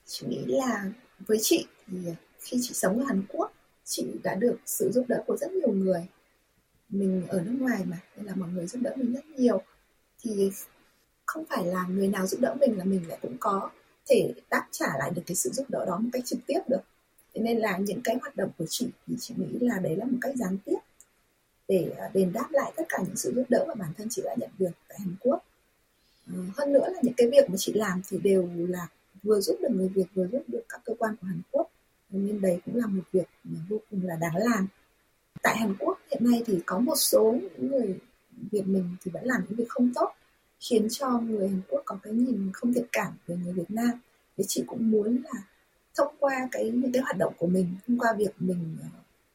Chị 0.09 0.27
nghĩ 0.27 0.45
là 0.47 0.85
với 1.27 1.39
chị 1.41 1.67
thì 1.87 1.99
khi 2.41 2.59
chị 2.63 2.75
sống 2.75 2.99
ở 2.99 3.05
Hàn 3.05 3.23
Quốc, 3.29 3.53
chị 3.85 4.07
đã 4.23 4.35
được 4.35 4.57
sự 4.67 4.91
giúp 4.95 5.05
đỡ 5.09 5.23
của 5.27 5.37
rất 5.37 5.53
nhiều 5.53 5.73
người. 5.73 6.07
Mình 6.89 7.27
ở 7.29 7.41
nước 7.41 7.57
ngoài 7.61 7.85
mà, 7.85 8.01
nên 8.17 8.27
là 8.27 8.35
mọi 8.35 8.49
người 8.49 8.67
giúp 8.67 8.79
đỡ 8.83 8.93
mình 8.97 9.13
rất 9.13 9.27
nhiều. 9.27 9.63
Thì 10.23 10.51
không 11.27 11.45
phải 11.45 11.65
là 11.65 11.87
người 11.89 12.09
nào 12.09 12.27
giúp 12.27 12.41
đỡ 12.41 12.55
mình 12.61 12.79
là 12.79 12.85
mình 12.85 13.09
lại 13.09 13.19
cũng 13.23 13.37
có 13.41 13.71
thể 14.07 14.33
đáp 14.51 14.67
trả 14.71 14.87
lại 14.99 15.11
được 15.11 15.23
cái 15.27 15.35
sự 15.35 15.51
giúp 15.51 15.67
đỡ 15.69 15.85
đó 15.87 15.99
một 15.99 16.09
cách 16.13 16.23
trực 16.25 16.39
tiếp 16.47 16.61
được. 16.69 16.81
Thế 17.35 17.41
nên 17.41 17.59
là 17.59 17.79
những 17.79 18.01
cái 18.05 18.17
hoạt 18.21 18.37
động 18.37 18.51
của 18.59 18.67
chị 18.69 18.89
thì 19.07 19.15
chị 19.21 19.35
nghĩ 19.37 19.59
là 19.61 19.79
đấy 19.79 19.97
là 19.97 20.05
một 20.05 20.19
cách 20.21 20.35
gián 20.37 20.59
tiếp 20.65 20.79
để 21.69 21.93
à, 21.99 22.11
đền 22.15 22.33
đáp 22.33 22.49
lại 22.51 22.73
tất 22.77 22.85
cả 22.89 22.99
những 23.07 23.17
sự 23.17 23.33
giúp 23.37 23.45
đỡ 23.49 23.65
mà 23.69 23.75
bản 23.75 23.93
thân 23.99 24.09
chị 24.11 24.23
đã 24.25 24.35
nhận 24.39 24.51
được 24.59 24.71
tại 24.89 24.99
Hàn 25.01 25.15
Quốc. 25.21 25.45
Ờ, 26.33 26.39
hơn 26.57 26.73
nữa 26.73 26.89
là 26.93 27.01
những 27.03 27.15
cái 27.17 27.31
việc 27.31 27.51
mà 27.51 27.57
chị 27.59 27.73
làm 27.73 28.01
thì 28.09 28.19
đều 28.19 28.51
là 28.69 28.89
vừa 29.29 29.41
giúp 29.41 29.57
được 29.63 29.69
người 29.71 29.89
Việt, 29.89 30.07
vừa 30.15 30.27
giúp 30.33 30.43
được 30.47 30.63
các 30.69 30.81
cơ 30.85 30.95
quan 30.99 31.17
của 31.17 31.27
Hàn 31.27 31.41
Quốc. 31.51 31.71
Nên 32.11 32.41
đấy 32.41 32.61
cũng 32.65 32.77
là 32.77 32.87
một 32.87 33.03
việc 33.13 33.29
vô 33.69 33.81
cùng 33.91 34.01
là 34.07 34.17
đáng 34.21 34.37
làm. 34.37 34.67
Tại 35.43 35.57
Hàn 35.57 35.75
Quốc 35.79 35.99
hiện 36.11 36.25
nay 36.31 36.43
thì 36.47 36.61
có 36.67 36.79
một 36.79 36.97
số 36.97 37.39
những 37.43 37.71
người 37.71 37.99
Việt 38.51 38.67
mình 38.67 38.97
thì 39.01 39.11
vẫn 39.11 39.25
làm 39.25 39.41
những 39.49 39.59
việc 39.59 39.69
không 39.69 39.93
tốt, 39.95 40.13
khiến 40.61 40.89
cho 40.91 41.21
người 41.21 41.49
Hàn 41.49 41.61
Quốc 41.69 41.83
có 41.85 41.99
cái 42.03 42.13
nhìn 42.13 42.51
không 42.53 42.75
thiện 42.75 42.87
cảm 42.93 43.13
về 43.27 43.37
người 43.37 43.53
Việt 43.53 43.71
Nam. 43.71 43.91
Thì 44.37 44.45
chị 44.49 44.65
cũng 44.67 44.91
muốn 44.91 45.23
là 45.25 45.43
thông 45.97 46.15
qua 46.19 46.49
cái, 46.53 46.71
những 46.71 46.93
cái 46.93 47.03
hoạt 47.03 47.17
động 47.19 47.33
của 47.39 47.47
mình, 47.47 47.67
thông 47.87 47.99
qua 47.99 48.15
việc 48.19 48.33
mình 48.39 48.77
ờ, 48.83 48.89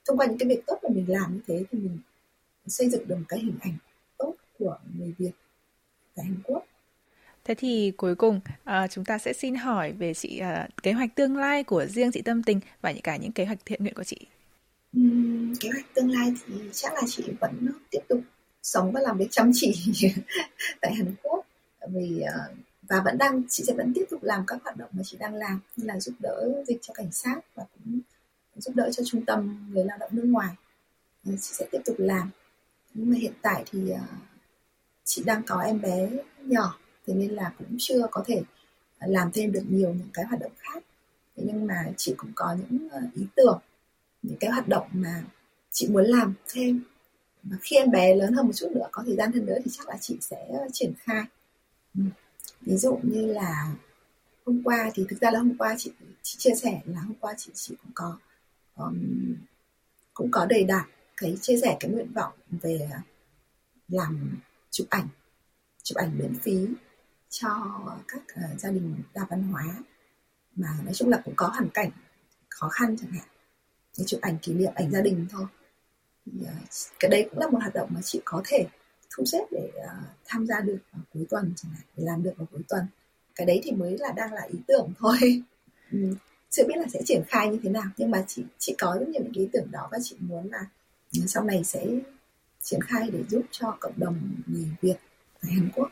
thông 0.08 0.18
qua 0.18 0.26
những 0.26 0.38
cái 0.38 0.50
việc 0.50 0.62
tốt 0.68 0.80
mà 0.84 0.90
mình 0.90 1.06
làm 1.08 1.34
như 1.34 1.40
thế 1.48 1.64
thì 1.72 1.80
mình 1.80 1.98
xây 2.68 2.90
dựng 2.90 3.08
được 3.08 3.16
một 3.16 3.26
cái 3.28 3.40
hình 3.40 3.58
ảnh 3.62 3.78
tốt 4.18 4.34
của 4.60 4.78
người 4.98 5.14
Việt 5.18 5.32
tại 6.16 6.26
Hàn 6.26 6.38
Quốc. 6.44 6.66
Thế 7.46 7.56
thì 7.56 7.92
cuối 7.98 8.16
cùng 8.16 8.40
uh, 8.64 8.92
chúng 8.92 9.06
ta 9.06 9.18
sẽ 9.18 9.34
xin 9.34 9.56
hỏi 9.56 9.92
về 9.92 10.14
chị 10.14 10.42
uh, 10.42 10.84
kế 10.84 10.92
hoạch 10.92 11.16
tương 11.16 11.38
lai 11.38 11.64
của 11.64 11.86
riêng 11.86 12.12
chị 12.12 12.22
Tâm 12.22 12.44
Tình 12.44 12.60
và 12.82 12.92
những 12.92 13.02
cả 13.02 13.18
những 13.18 13.32
kế 13.32 13.46
hoạch 13.46 13.60
thiện 13.66 13.84
nguyện 13.84 13.94
của 13.94 14.04
chị. 14.04 14.18
Uhm, 15.00 15.54
kế 15.60 15.70
hoạch 15.74 15.94
tương 15.94 16.12
lai 16.12 16.34
thì 16.46 16.54
chắc 16.72 16.94
là 16.94 17.02
chị 17.08 17.24
vẫn 17.40 17.68
tiếp 17.90 18.00
tục 18.08 18.22
sống 18.64 18.92
và 18.92 19.02
làm 19.02 19.18
việc 19.18 19.28
chăm 19.32 19.52
chỉ 19.54 19.74
tại 20.82 20.94
Hàn 20.96 21.16
Quốc. 21.24 21.46
Vì 21.94 22.22
uh, 22.24 22.58
và 22.90 23.02
vẫn 23.06 23.18
đang 23.18 23.42
chị 23.50 23.64
sẽ 23.68 23.74
vẫn 23.74 23.92
tiếp 23.96 24.06
tục 24.10 24.24
làm 24.24 24.44
các 24.48 24.64
hoạt 24.64 24.78
động 24.78 24.90
mà 24.94 25.04
chị 25.06 25.18
đang 25.20 25.36
làm 25.36 25.60
như 25.76 25.88
là 25.88 26.00
giúp 26.00 26.14
đỡ 26.20 26.64
dịch 26.68 26.78
cho 26.82 26.94
cảnh 26.94 27.12
sát 27.12 27.36
và 27.56 27.64
cũng 27.74 28.00
giúp 28.56 28.76
đỡ 28.76 28.92
cho 28.92 29.04
trung 29.06 29.26
tâm 29.26 29.70
người 29.74 29.86
lao 29.86 29.98
động 29.98 30.10
nước 30.14 30.26
ngoài. 30.26 30.56
Chị 31.26 31.32
sẽ 31.40 31.66
tiếp 31.72 31.80
tục 31.86 31.96
làm. 32.00 32.30
Nhưng 32.94 33.10
mà 33.10 33.18
hiện 33.18 33.34
tại 33.42 33.64
thì 33.72 33.80
uh, 33.92 34.00
chị 35.04 35.24
đang 35.26 35.44
có 35.44 35.62
em 35.62 35.82
bé 35.82 36.10
nhỏ 36.42 36.78
thế 37.08 37.14
nên 37.14 37.30
là 37.30 37.54
cũng 37.58 37.76
chưa 37.80 38.08
có 38.12 38.24
thể 38.28 38.42
ờ, 39.00 39.08
làm 39.08 39.32
thêm 39.32 39.52
được 39.52 39.64
nhiều 39.70 39.94
những 39.94 40.10
cái 40.14 40.26
hoạt 40.26 40.40
động 40.40 40.52
khác. 40.58 40.84
Thế 41.36 41.44
nhưng 41.48 41.68
mà 41.68 41.76
chị 41.98 42.14
cũng 42.18 42.32
có 42.36 42.56
những 42.60 42.90
ờ, 42.90 43.02
ý 43.16 43.26
tưởng 43.36 43.60
những 44.22 44.38
cái 44.40 44.52
hoạt 44.52 44.68
động 44.68 44.88
mà 44.94 45.24
chị 45.72 45.88
muốn 45.88 46.06
làm 46.06 46.34
thêm. 46.48 46.84
Và 47.44 47.58
khi 47.62 47.76
em 47.76 47.92
bé 47.92 48.16
lớn 48.16 48.34
hơn 48.34 48.46
một 48.46 48.54
chút 48.56 48.72
nữa 48.76 48.88
có 48.92 49.04
thời 49.06 49.16
gian 49.16 49.32
hơn 49.32 49.46
nữa 49.46 49.58
thì 49.66 49.72
chắc 49.72 49.90
là 49.90 49.98
chị 50.02 50.18
sẽ 50.22 50.48
ờ, 50.50 50.68
triển 50.74 50.94
khai. 51.00 51.24
Ừ. 51.96 52.02
Ví 52.62 52.78
dụ 52.78 53.00
như 53.04 53.26
là 53.26 53.76
hôm 54.46 54.64
qua 54.64 54.92
thì 54.94 55.06
thực 55.10 55.22
ra 55.22 55.32
là 55.32 55.40
hôm 55.40 55.58
qua 55.58 55.76
chị, 55.78 55.92
chị 56.24 56.36
chia 56.40 56.56
sẻ 56.56 56.82
là 56.86 57.02
hôm 57.02 57.16
qua 57.20 57.34
chị 57.38 57.52
chị 57.54 57.76
cũng 57.84 57.92
có 57.96 58.18
um, 58.76 59.36
cũng 60.14 60.32
có 60.32 60.46
đầy 60.46 60.64
đặn 60.64 60.86
cái 61.18 61.38
chia 61.42 61.58
sẻ 61.62 61.78
cái 61.80 61.92
nguyện 61.92 62.14
vọng 62.14 62.34
về 62.50 62.90
làm 63.88 64.42
chụp 64.72 64.88
ảnh 64.90 65.08
chụp 65.84 65.98
ảnh 65.98 66.18
miễn 66.18 66.34
phí 66.42 66.68
cho 67.34 67.50
các 68.08 68.22
uh, 68.22 68.60
gia 68.60 68.70
đình 68.72 68.96
đa 69.14 69.26
văn 69.30 69.44
hóa. 69.44 69.64
Mà 70.56 70.68
nói 70.84 70.94
chung 70.94 71.10
là 71.10 71.22
cũng 71.26 71.34
có 71.38 71.48
hoàn 71.48 71.70
cảnh 71.70 71.90
khó 72.50 72.70
khăn 72.70 72.96
chẳng 72.98 73.12
hạn. 73.12 73.28
Để 73.98 74.04
chụp 74.08 74.22
ảnh 74.22 74.38
kỷ 74.42 74.54
niệm 74.54 74.72
ảnh 74.76 74.92
gia 74.92 75.02
đình 75.02 75.26
thôi. 75.32 75.46
Thì, 76.26 76.32
uh, 76.42 76.48
cái 77.00 77.10
đấy 77.10 77.28
cũng 77.30 77.40
là 77.40 77.48
một 77.48 77.58
hoạt 77.62 77.74
động 77.74 77.90
mà 77.94 78.02
chị 78.04 78.22
có 78.26 78.42
thể 78.46 78.68
thu 79.16 79.26
xếp 79.26 79.44
để 79.52 79.72
uh, 79.76 80.06
tham 80.26 80.48
gia 80.48 80.60
được 80.60 80.78
vào 80.92 81.02
cuối 81.14 81.26
tuần 81.30 81.54
chẳng 81.56 81.72
hạn 81.72 81.84
để 81.98 82.04
làm 82.06 82.24
được 82.24 82.34
vào 82.38 82.48
cuối 82.52 82.62
tuần. 82.70 82.86
Cái 83.36 83.48
đấy 83.48 83.62
thì 83.64 83.72
mới 83.72 83.98
là 83.98 84.12
đang 84.12 84.34
là 84.34 84.42
ý 84.52 84.60
tưởng 84.68 84.94
thôi. 85.00 85.44
Ừ, 85.92 86.16
chưa 86.50 86.64
biết 86.68 86.76
là 86.78 86.86
sẽ 86.94 87.02
triển 87.06 87.24
khai 87.28 87.50
như 87.50 87.60
thế 87.64 87.70
nào 87.70 87.84
nhưng 87.98 88.12
mà 88.12 88.24
chị 88.28 88.44
chị 88.58 88.76
có 88.80 88.98
rất 89.00 89.08
nhiều 89.10 89.22
những 89.24 89.34
ý 89.34 89.50
tưởng 89.54 89.72
đó 89.72 89.88
và 89.92 89.98
chị 90.04 90.16
muốn 90.20 90.52
là 90.52 90.66
ừ, 91.14 91.22
sau 91.28 91.44
này 91.44 91.64
sẽ 91.64 91.86
triển 92.62 92.82
khai 92.82 93.10
để 93.14 93.24
giúp 93.30 93.42
cho 93.52 93.78
cộng 93.80 93.94
đồng 94.00 94.20
người 94.48 94.68
Việt 94.82 94.96
tại 95.42 95.52
Hàn 95.52 95.70
Quốc. 95.76 95.92